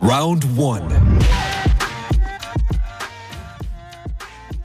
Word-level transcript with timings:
Round 0.00 0.44
1. 0.56 0.88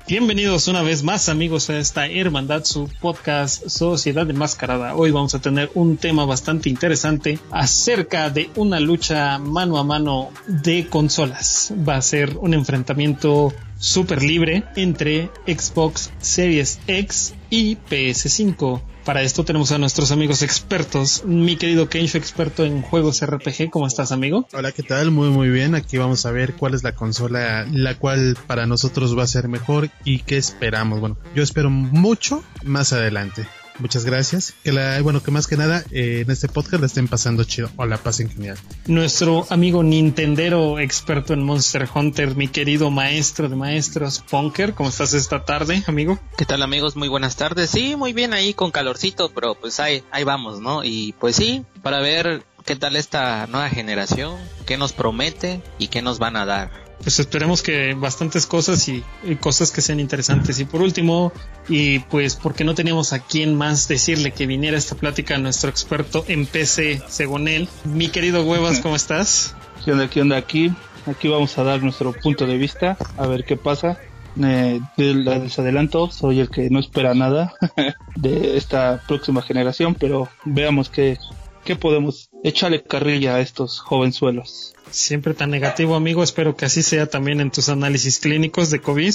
Bienvenidos 0.08 0.68
una 0.68 0.84
vez 0.84 1.04
más 1.04 1.30
amigos 1.30 1.70
a 1.70 1.80
esta 1.80 2.08
hermandad, 2.08 2.63
su 2.63 2.90
podcast 3.02 3.67
Sociedad 3.67 4.30
Enmascarada. 4.30 4.95
Hoy 4.95 5.12
vamos 5.12 5.34
a 5.34 5.40
tener 5.40 5.72
un 5.73 5.98
tema 5.98 6.26
bastante 6.26 6.70
interesante 6.70 7.40
acerca 7.49 8.30
de 8.30 8.49
una 8.55 8.80
lucha 8.80 9.40
mano 9.40 9.77
a 9.77 9.84
mano 9.84 10.30
de 10.48 10.88
consolas. 10.88 11.73
Va 11.88 11.95
a 11.95 12.02
ser 12.02 12.38
un 12.38 12.54
enfrentamiento 12.54 13.52
súper 13.77 14.23
libre 14.23 14.63
entre 14.75 15.29
Xbox 15.45 16.11
Series 16.20 16.79
X 16.88 17.34
y 17.49 17.77
PS5. 17.89 18.81
Para 19.05 19.21
esto 19.21 19.45
tenemos 19.45 19.71
a 19.71 19.77
nuestros 19.77 20.11
amigos 20.11 20.41
expertos. 20.41 21.23
Mi 21.25 21.57
querido 21.57 21.89
Kensho, 21.89 22.17
experto 22.17 22.65
en 22.65 22.81
juegos 22.81 23.23
RPG, 23.23 23.70
¿cómo 23.70 23.85
estás, 23.85 24.11
amigo? 24.11 24.48
Hola, 24.51 24.71
¿qué 24.71 24.81
tal? 24.81 25.11
Muy, 25.11 25.29
muy 25.29 25.49
bien. 25.49 25.75
Aquí 25.75 25.98
vamos 25.98 26.25
a 26.25 26.31
ver 26.31 26.55
cuál 26.55 26.73
es 26.73 26.84
la 26.84 26.95
consola 26.95 27.67
la 27.71 27.99
cual 27.99 28.35
para 28.48 28.65
nosotros 28.65 29.15
va 29.15 29.23
a 29.23 29.27
ser 29.27 29.48
mejor 29.48 29.89
y 30.03 30.20
qué 30.20 30.37
esperamos. 30.37 30.99
Bueno, 30.99 31.17
yo 31.35 31.43
espero 31.43 31.70
mucho 31.70 32.43
más 32.63 32.93
adelante. 32.93 33.45
Muchas 33.79 34.05
gracias. 34.05 34.53
Que 34.63 34.71
la, 34.71 35.02
bueno, 35.02 35.21
que 35.21 35.31
más 35.31 35.47
que 35.47 35.57
nada 35.57 35.84
eh, 35.91 36.21
en 36.25 36.31
este 36.31 36.47
podcast 36.47 36.81
la 36.81 36.88
estén 36.88 37.07
pasando 37.07 37.43
chido 37.43 37.70
o 37.75 37.85
la 37.85 37.98
pasen 37.98 38.29
genial. 38.29 38.57
Nuestro 38.88 39.45
amigo 39.49 39.84
Nintendero 39.84 40.79
experto 40.79 41.34
en 41.34 41.43
Monster 41.43 41.87
Hunter, 41.93 42.35
mi 42.35 42.48
querido 42.48 42.90
maestro 42.91 43.49
de 43.49 43.55
maestros, 43.55 44.23
Punker, 44.29 44.73
¿cómo 44.73 44.90
estás 44.90 45.13
esta 45.13 45.43
tarde, 45.43 45.84
amigo? 45.87 46.20
¿Qué 46.37 46.45
tal, 46.45 46.62
amigos? 46.62 46.95
Muy 46.95 47.07
buenas 47.07 47.35
tardes. 47.35 47.70
Sí, 47.70 47.95
muy 47.95 48.13
bien 48.13 48.34
ahí 48.34 48.54
con 48.54 48.71
calorcito, 48.71 49.29
pero 49.34 49.55
pues 49.55 49.79
ahí, 49.79 50.04
ahí 50.12 50.23
vamos, 50.23 50.62
¿no? 50.62 50.84
Y 50.84 51.13
pues 51.20 51.35
sí, 51.35 51.65
para 51.82 51.99
ver 51.99 52.43
qué 52.65 52.76
tal 52.76 52.95
esta 52.95 53.48
nueva 53.48 53.70
generación, 53.70 54.37
qué 54.65 54.77
nos 54.77 54.93
promete 54.93 55.62
y 55.77 55.89
qué 55.89 56.01
nos 56.01 56.20
van 56.20 56.35
a 56.35 56.45
dar 56.45 56.85
pues 57.01 57.20
esperemos 57.20 57.62
que 57.62 57.93
bastantes 57.93 58.46
cosas 58.46 58.88
y, 58.90 59.04
cosas 59.40 59.71
que 59.71 59.82
sean 59.82 59.99
interesantes. 59.99 60.60
Y 60.60 60.65
por 60.65 60.82
último, 60.82 61.32
y 61.70 61.99
pues 61.99 62.35
porque 62.35 62.63
no 62.63 62.76
teníamos 62.76 63.13
a 63.13 63.20
quién 63.20 63.55
más 63.55 63.88
decirle 63.88 64.31
que 64.31 64.47
viniera 64.47 64.78
esta 64.78 64.96
plática 64.96 65.35
a 65.35 65.38
nuestro 65.38 65.69
experto 65.69 66.25
en 66.28 66.46
PC, 66.46 67.01
según 67.07 67.47
él. 67.47 67.68
Mi 67.84 68.09
querido 68.09 68.44
Huevas, 68.44 68.79
¿cómo 68.79 68.96
estás? 68.96 69.56
¿Qué 69.85 69.91
onda? 69.91 70.09
¿Qué 70.09 70.22
onda 70.22 70.38
aquí? 70.38 70.73
Aquí 71.06 71.28
vamos 71.28 71.57
a 71.57 71.63
dar 71.63 71.84
nuestro 71.84 72.13
punto 72.13 72.47
de 72.47 72.57
vista, 72.57 72.97
a 73.18 73.28
ver 73.28 73.46
qué 73.46 73.57
pasa. 73.57 74.00
Eh, 74.44 74.81
les 74.97 75.59
adelanto, 75.59 76.12
soy 76.12 76.41
el 76.41 76.50
que 76.50 76.69
no 76.69 76.79
espera 76.79 77.13
nada 77.13 77.53
de 78.16 78.57
esta 78.57 79.01
próxima 79.07 79.41
generación, 79.41 79.96
pero 79.96 80.28
veamos 80.44 80.90
qué, 80.90 81.18
qué 81.63 81.75
podemos 81.75 82.29
echarle 82.46 82.84
carrilla 82.84 83.35
a 83.35 83.41
estos 83.41 83.79
jovenzuelos. 83.79 84.75
Siempre 84.91 85.34
tan 85.34 85.50
negativo, 85.50 85.96
amigo. 85.96 86.24
Espero 86.24 86.56
que 86.56 86.66
así 86.66 86.84
sea 86.84 87.07
también 87.07 87.41
en 87.41 87.51
tus 87.51 87.69
análisis 87.69 88.19
clínicos 88.19 88.69
de 88.69 88.79
COVID. 88.79 89.13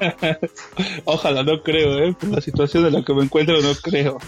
Ojalá, 1.04 1.42
no 1.42 1.62
creo, 1.62 1.98
¿eh? 1.98 2.16
Por 2.18 2.30
la 2.30 2.40
situación 2.40 2.86
en 2.86 2.94
la 2.94 3.04
que 3.04 3.12
me 3.12 3.22
encuentro, 3.22 3.60
no 3.60 3.74
creo. 3.74 4.18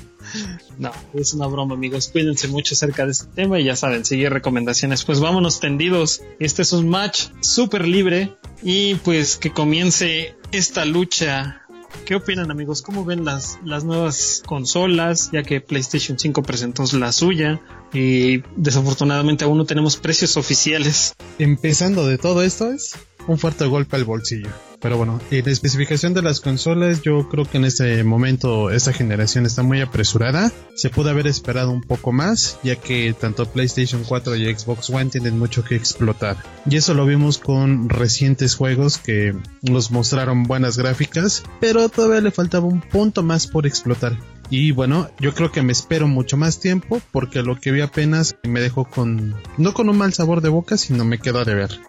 No, 0.79 0.93
es 1.15 1.33
una 1.33 1.47
broma, 1.47 1.75
amigos. 1.75 2.09
Cuídense 2.13 2.47
mucho 2.49 2.75
acerca 2.75 3.07
de 3.07 3.13
este 3.13 3.27
tema 3.35 3.59
y 3.59 3.65
ya 3.65 3.75
saben, 3.75 4.05
seguir 4.05 4.31
recomendaciones. 4.31 5.03
Pues 5.05 5.19
vámonos 5.19 5.59
tendidos. 5.59 6.23
Este 6.39 6.61
es 6.61 6.75
un 6.75 6.91
match 6.91 7.29
súper 7.41 7.89
libre 7.89 8.35
y 8.63 8.97
pues 8.97 9.39
que 9.39 9.51
comience 9.51 10.37
esta 10.53 10.85
lucha 10.85 11.62
¿Qué 12.05 12.15
opinan 12.15 12.51
amigos? 12.51 12.83
¿Cómo 12.83 13.05
ven 13.05 13.25
las, 13.25 13.59
las 13.65 13.85
nuevas 13.85 14.43
consolas? 14.47 15.31
Ya 15.33 15.43
que 15.43 15.61
PlayStation 15.61 16.19
5 16.19 16.43
presentó 16.43 16.85
la 16.95 17.13
suya 17.13 17.61
y 17.93 18.43
desafortunadamente 18.57 19.45
aún 19.45 19.59
no 19.59 19.65
tenemos 19.65 19.97
precios 19.97 20.37
oficiales. 20.37 21.15
Empezando 21.39 22.07
de 22.07 22.19
todo 22.19 22.43
esto 22.43 22.73
es 22.73 22.97
un 23.27 23.39
fuerte 23.39 23.67
golpe 23.67 23.97
al 23.97 24.05
bolsillo. 24.05 24.51
Pero 24.83 24.97
bueno, 24.97 25.21
en 25.31 25.45
la 25.45 25.53
especificación 25.53 26.13
de 26.13 26.23
las 26.23 26.41
consolas, 26.41 27.03
yo 27.03 27.29
creo 27.29 27.45
que 27.45 27.59
en 27.59 27.65
este 27.65 28.03
momento 28.03 28.69
esta 28.71 28.93
generación 28.93 29.47
está 29.47 29.63
muy 29.63 29.81
apresurada. 29.81 30.51
Se 30.75 30.91
pudo 30.91 31.11
haber 31.11 31.29
esperado 31.29 31.71
un 31.71 31.83
poco 31.83 32.11
más, 32.11 32.59
ya 32.65 32.75
que 32.75 33.15
tanto 33.19 33.47
PlayStation 33.47 34.03
4 34.03 34.35
y 34.35 34.53
Xbox 34.53 34.91
One 34.91 35.07
tienen 35.07 35.39
mucho 35.39 35.65
que 35.65 35.77
explotar. 35.77 36.37
Y 36.69 36.77
eso 36.77 36.95
lo 36.95 37.07
vimos 37.07 37.39
con 37.39 37.89
recientes 37.89 38.57
juegos 38.57 38.99
que 38.99 39.37
nos 39.63 39.93
mostraron 39.93 40.43
buenas 40.43 40.77
gráficas, 40.77 41.45
pero 41.61 41.89
todavía 41.89 42.21
le 42.21 42.33
faltaba 42.33 42.67
un 42.67 42.81
punto 42.81 43.23
más 43.23 43.47
por 43.47 43.69
explotar. 43.69 44.19
Y 44.51 44.73
bueno, 44.73 45.09
yo 45.21 45.33
creo 45.33 45.53
que 45.53 45.63
me 45.63 45.73
espero 45.73 46.09
mucho 46.09 46.37
más 46.37 46.59
tiempo 46.59 47.01
porque 47.13 47.43
lo 47.43 47.59
que 47.59 47.71
vi 47.71 47.83
apenas 47.83 48.37
me 48.43 48.61
dejó 48.61 48.85
con, 48.85 49.37
no 49.59 49.75
con 49.75 49.89
un 49.89 49.97
mal 49.97 50.13
sabor 50.13 50.41
de 50.41 50.49
boca, 50.49 50.77
sino 50.77 51.05
me 51.05 51.19
quedó 51.19 51.45
de 51.45 51.55
ver. 51.55 51.81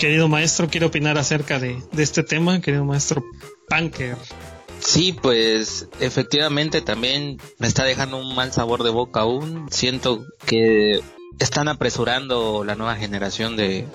Querido 0.00 0.28
maestro, 0.28 0.66
quiero 0.70 0.86
opinar 0.86 1.18
acerca 1.18 1.58
de, 1.58 1.82
este 1.98 2.22
tema, 2.22 2.62
querido 2.62 2.86
maestro 2.86 3.22
Punker. 3.68 4.16
Sí, 4.78 5.12
pues 5.12 5.88
efectivamente 6.00 6.80
también 6.80 7.36
me 7.58 7.68
está 7.68 7.84
dejando 7.84 8.16
un 8.16 8.34
mal 8.34 8.50
sabor 8.50 8.82
de 8.82 8.88
boca 8.88 9.20
aún. 9.20 9.68
Siento 9.70 10.24
que 10.46 11.02
están 11.38 11.68
apresurando 11.68 12.64
la 12.64 12.76
nueva 12.76 12.96
generación 12.96 13.56
de, 13.56 13.86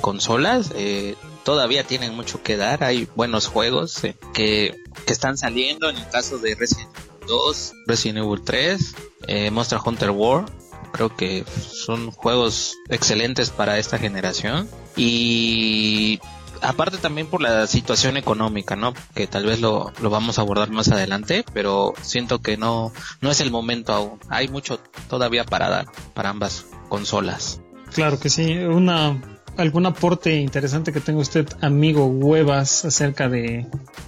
consolas. 0.00 0.72
Eh, 0.74 1.14
todavía 1.44 1.84
tienen 1.84 2.16
mucho 2.16 2.42
que 2.42 2.56
dar. 2.56 2.82
Hay 2.82 3.06
buenos 3.14 3.46
juegos 3.46 4.02
eh, 4.02 4.16
que, 4.32 4.74
están 5.06 5.38
saliendo. 5.38 5.88
En 5.88 5.98
el 5.98 6.08
caso 6.08 6.38
de 6.38 6.56
Resident 6.56 6.90
Evil 6.96 7.28
2, 7.28 7.72
Resident 7.86 8.18
Evil 8.24 8.42
3, 8.42 8.94
eh, 9.28 9.50
Monster 9.52 9.78
Hunter 9.86 10.10
World. 10.10 10.50
Creo 10.90 11.14
que 11.14 11.44
son 11.60 12.10
juegos 12.10 12.74
excelentes 12.88 13.50
para 13.50 13.78
esta 13.78 13.98
generación. 13.98 14.68
Y 14.96 16.20
aparte 16.60 16.98
también 16.98 17.26
por 17.26 17.42
la 17.42 17.66
situación 17.66 18.16
económica, 18.16 18.76
¿no? 18.76 18.94
Que 19.14 19.26
tal 19.26 19.46
vez 19.46 19.60
lo, 19.60 19.92
lo, 20.00 20.10
vamos 20.10 20.38
a 20.38 20.42
abordar 20.42 20.70
más 20.70 20.88
adelante, 20.88 21.44
pero 21.52 21.94
siento 22.02 22.40
que 22.40 22.56
no, 22.56 22.92
no 23.20 23.30
es 23.30 23.40
el 23.40 23.50
momento 23.50 23.92
aún. 23.92 24.20
Hay 24.28 24.48
mucho 24.48 24.80
todavía 25.08 25.44
para 25.44 25.68
dar 25.68 25.86
para 26.14 26.30
ambas 26.30 26.66
consolas. 26.88 27.60
Claro 27.92 28.18
que 28.18 28.30
sí. 28.30 28.56
Una 28.56 29.20
algún 29.56 29.86
aporte 29.86 30.34
interesante 30.36 30.92
que 30.92 31.00
tenga 31.00 31.20
usted, 31.20 31.48
amigo 31.60 32.06
Huevas, 32.06 32.84
acerca 32.84 33.28
de, 33.28 33.66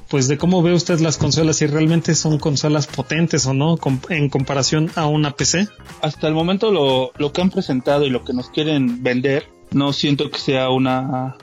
pues, 0.09 0.29
de 0.29 0.39
cómo 0.39 0.63
ve 0.63 0.73
usted 0.73 0.99
las 1.01 1.19
consolas, 1.19 1.57
si 1.57 1.67
realmente 1.67 2.15
son 2.15 2.39
consolas 2.39 2.87
potentes 2.87 3.47
o 3.47 3.55
no, 3.55 3.79
en 4.09 4.29
comparación 4.29 4.91
a 4.97 5.07
una 5.07 5.33
PC? 5.33 5.69
Hasta 6.03 6.29
el 6.29 6.35
momento 6.35 6.73
lo, 6.73 7.13
lo 7.17 7.33
que 7.33 7.43
han 7.43 7.51
presentado 7.51 8.05
y 8.05 8.11
lo 8.11 8.25
que 8.25 8.33
nos 8.33 8.51
quieren 8.51 9.03
vender, 9.03 9.49
no 9.73 9.93
siento 9.93 10.31
que 10.31 10.39
sea 10.39 10.71
una, 10.71 11.37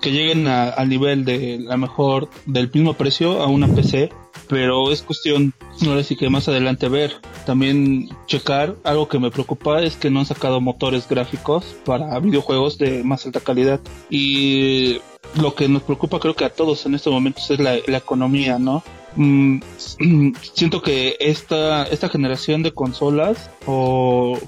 que 0.00 0.10
lleguen 0.10 0.46
al 0.46 0.88
nivel 0.88 1.24
de 1.24 1.58
la 1.60 1.76
mejor, 1.76 2.28
del 2.46 2.70
mismo 2.72 2.94
precio 2.94 3.42
a 3.42 3.46
una 3.46 3.68
PC 3.68 4.10
pero 4.52 4.92
es 4.92 5.00
cuestión, 5.00 5.54
ahora 5.86 6.04
sí 6.04 6.14
que 6.14 6.28
más 6.28 6.46
adelante 6.46 6.88
ver. 6.88 7.14
También 7.46 8.10
checar, 8.26 8.76
algo 8.84 9.08
que 9.08 9.18
me 9.18 9.30
preocupa 9.30 9.82
es 9.82 9.96
que 9.96 10.10
no 10.10 10.20
han 10.20 10.26
sacado 10.26 10.60
motores 10.60 11.08
gráficos 11.08 11.64
para 11.86 12.18
videojuegos 12.18 12.76
de 12.76 13.02
más 13.02 13.24
alta 13.24 13.40
calidad. 13.40 13.80
Y 14.10 15.00
lo 15.40 15.54
que 15.54 15.68
nos 15.68 15.82
preocupa 15.82 16.20
creo 16.20 16.34
que 16.34 16.44
a 16.44 16.50
todos 16.50 16.84
en 16.84 16.94
estos 16.94 17.12
momentos 17.12 17.50
es 17.50 17.60
la, 17.60 17.76
economía, 17.76 18.58
¿no? 18.58 18.82
Mm, 19.16 19.60
siento 20.52 20.82
que 20.82 21.16
esta, 21.18 21.84
esta 21.84 22.10
generación 22.10 22.62
de 22.62 22.72
consolas, 22.72 23.50
o 23.66 24.38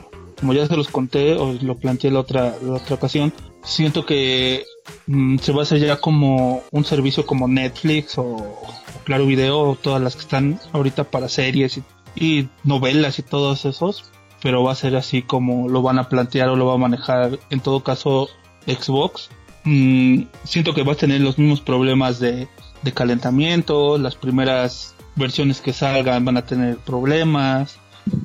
como 0.45 0.53
ya 0.53 0.67
se 0.67 0.77
los 0.77 0.89
conté, 0.89 1.37
o 1.37 1.55
lo 1.55 1.79
planteé 1.79 2.11
la 2.11 2.21
otra, 2.21 2.55
la 2.61 2.75
otra 2.75 2.97
ocasión, 2.97 3.33
siento 3.63 4.05
que 4.05 4.67
mm, 5.07 5.39
se 5.39 5.53
va 5.53 5.61
a 5.61 5.63
hacer 5.63 5.81
ya 5.81 5.97
como 5.97 6.63
un 6.71 6.85
servicio 6.85 7.25
como 7.25 7.49
Netflix 7.49 8.19
o 8.19 8.61
Claro 9.05 9.25
Video, 9.25 9.75
todas 9.81 10.03
las 10.03 10.17
que 10.17 10.21
están 10.21 10.61
ahorita 10.75 11.05
para 11.05 11.31
series 11.31 11.81
y, 12.15 12.49
novelas 12.63 13.19
y 13.19 13.23
todos 13.23 13.65
esos, 13.65 14.13
pero 14.43 14.63
va 14.63 14.73
a 14.73 14.75
ser 14.75 14.97
así 14.97 15.23
como 15.23 15.71
lo 15.71 15.81
van 15.81 15.99
a 15.99 16.11
plantear 16.11 16.51
o 16.51 16.57
lo 16.57 16.67
va 16.67 16.75
a 16.75 16.79
manejar 16.79 17.39
en 17.49 17.61
todo 17.61 17.83
caso 17.83 18.29
Xbox. 18.67 19.31
Mm, 19.65 20.25
siento 20.45 20.75
que 20.75 20.83
va 20.83 20.93
a 20.93 20.97
tener 20.97 21.23
los 21.23 21.39
mismos 21.39 21.63
problemas 21.63 22.21
de, 22.21 22.49
calentamiento, 22.93 23.97
las 23.97 24.15
primeras 24.15 24.95
versiones 25.17 25.63
que 25.63 25.73
salgan 25.73 26.27
van 26.27 26.37
a 26.37 26.45
tener 26.45 26.77
problemas, 26.77 27.79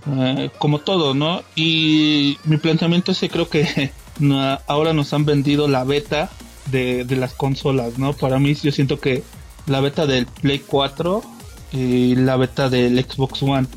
eh, 0.08 0.50
como 0.58 0.80
todo, 0.80 1.14
¿no? 1.14 1.44
Y 1.56 2.38
mi 2.46 2.58
planteamiento 2.58 3.12
es 3.12 3.20
que 3.20 3.30
creo 3.30 3.50
que 3.50 3.92
ahora 4.68 4.94
nos 4.94 5.14
han 5.14 5.26
vendido 5.26 5.68
la 5.68 5.84
beta 5.84 6.30
de, 6.72 7.06
las 7.10 7.34
consolas, 7.34 7.98
¿no? 7.98 8.14
Para 8.14 8.40
mí 8.40 8.54
yo 8.56 8.72
siento 8.72 9.00
que 9.00 9.24
la 9.66 9.80
beta 9.82 10.06
del 10.06 10.26
Play 10.26 10.60
4 10.60 11.24
y 11.74 12.16
la 12.16 12.38
beta 12.38 12.70
del 12.70 13.04
Xbox 13.04 13.44
One. 13.44 13.68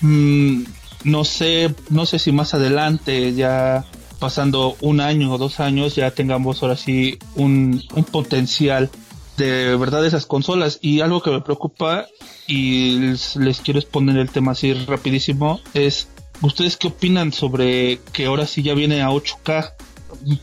Mm, 0.00 0.64
no 1.04 1.24
sé, 1.24 1.74
no 1.88 2.06
sé 2.06 2.18
si 2.18 2.32
más 2.32 2.54
adelante 2.54 3.34
ya 3.34 3.84
pasando 4.18 4.76
un 4.80 5.00
año 5.00 5.32
o 5.32 5.38
dos 5.38 5.60
años 5.60 5.94
ya 5.94 6.10
tengamos 6.10 6.62
ahora 6.62 6.76
sí 6.76 7.18
un 7.36 7.82
potencial 8.10 8.90
de 9.40 9.76
verdad 9.76 10.04
esas 10.04 10.26
consolas. 10.26 10.78
Y 10.82 11.00
algo 11.00 11.22
que 11.22 11.30
me 11.30 11.40
preocupa 11.40 12.06
y 12.46 12.98
les, 12.98 13.60
quiero 13.62 13.80
exponer 13.80 14.16
el 14.18 14.30
tema 14.30 14.52
así 14.52 14.72
rapidísimo 14.72 15.60
es 15.74 16.08
¿Ustedes 16.42 16.78
qué 16.78 16.88
opinan 16.88 17.32
sobre 17.32 18.00
que 18.12 18.24
ahora 18.24 18.46
sí 18.46 18.62
ya 18.62 18.72
viene 18.72 19.02
a 19.02 19.10
8K? 19.10 19.72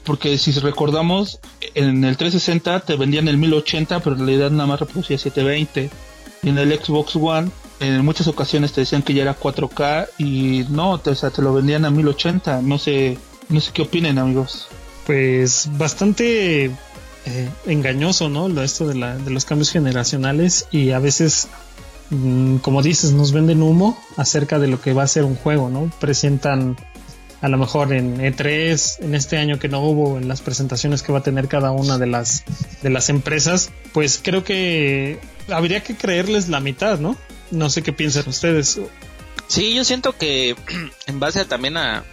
Porque 0.04 0.38
si 0.38 0.52
recordamos, 0.52 1.40
en 1.74 2.04
el 2.04 2.18
360 2.18 2.82
te 2.82 2.96
vendían 2.96 3.28
el 3.28 3.38
1080, 3.38 4.00
pero 4.02 4.16
en 4.16 4.28
realidad 4.28 4.52
nada 4.52 4.68
más 4.68 4.80
reproducía 4.80 5.18
720. 5.18 5.90
Y 6.44 6.50
en 6.50 6.58
el 6.60 6.72
Xbox 6.80 7.16
One, 7.16 7.50
en 7.80 8.06
muchas 8.06 8.28
ocasiones 8.28 8.74
te 8.74 8.82
decían 8.82 9.02
que 9.02 9.16
ya 9.16 9.24
era 9.24 9.40
4K 9.40 10.10
y 10.20 10.66
no, 10.70 11.02
o 11.04 11.16
sea, 11.16 11.32
te 11.32 11.42
lo 11.42 11.52
vendían 11.52 11.84
a 11.84 11.90
1080. 11.90 12.62
No 12.62 12.78
sé, 12.78 13.18
no 13.50 13.60
sé 13.60 13.72
qué 13.74 13.82
opinen, 13.82 14.20
amigos. 14.20 14.68
Pues 15.08 15.68
bastante 15.78 16.70
eh, 17.28 17.50
engañoso, 17.66 18.30
¿no? 18.30 18.48
Esto 18.62 18.88
de, 18.88 18.96
la, 18.96 19.18
de 19.18 19.32
los 19.32 19.46
cambios 19.46 19.72
generacionales 19.72 20.68
y 20.72 20.92
a 20.92 21.00
veces 21.00 21.48
Mm, 22.10 22.58
como 22.58 22.82
dices, 22.82 23.12
nos 23.12 23.32
venden 23.34 23.62
humo 23.62 24.02
acerca 24.16 24.60
de 24.60 24.68
lo 24.68 24.80
que 24.80 24.94
va 24.94 25.04
a 25.04 25.08
ser 25.08 25.24
un 25.24 25.36
juego, 25.36 25.70
¿no? 25.70 25.92
Presentan 26.00 26.78
a 27.42 27.50
lo 27.50 27.58
mejor 27.58 27.94
en 27.94 28.18
E3, 28.18 29.04
en 29.04 29.14
este 29.14 29.38
año 29.38 29.60
que 29.60 29.68
no 29.68 29.82
hubo, 29.82 30.18
en 30.18 30.28
las 30.28 30.42
presentaciones 30.42 31.04
que 31.04 31.12
va 31.12 31.20
a 31.20 31.24
tener 31.24 31.48
cada 31.48 31.72
una 31.72 31.98
de 31.98 32.08
las, 32.08 32.44
de 32.82 32.90
las 32.90 33.10
empresas, 33.10 33.72
pues 33.94 34.20
creo 34.24 34.44
que 34.44 35.20
habría 35.50 35.84
que 35.84 35.96
creerles 35.96 36.50
la 36.50 36.60
mitad, 36.60 37.00
¿no? 37.00 37.18
No 37.52 37.70
sé 37.70 37.82
qué 37.82 37.94
piensan 37.94 38.28
ustedes. 38.28 38.80
Sí, 39.48 39.76
yo 39.76 39.84
siento 39.84 40.14
que 40.14 40.56
en 41.08 41.20
base 41.20 41.46
también 41.46 41.78
a, 41.78 42.04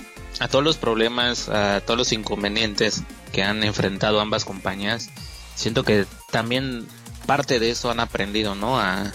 a 0.41 0.49
todos 0.49 0.65
los 0.65 0.77
problemas, 0.77 1.49
a 1.49 1.81
todos 1.81 1.99
los 1.99 2.13
inconvenientes 2.13 3.03
que 3.33 3.43
han 3.43 3.63
enfrentado 3.65 4.21
ambas 4.21 4.45
compañías, 4.45 5.11
siento 5.55 5.83
que 5.85 6.07
también 6.31 6.87
parte 7.27 7.59
de 7.59 7.71
eso 7.71 7.91
han 7.91 8.01
aprendido, 8.01 8.55
¿no? 8.55 8.79
A, 8.79 9.13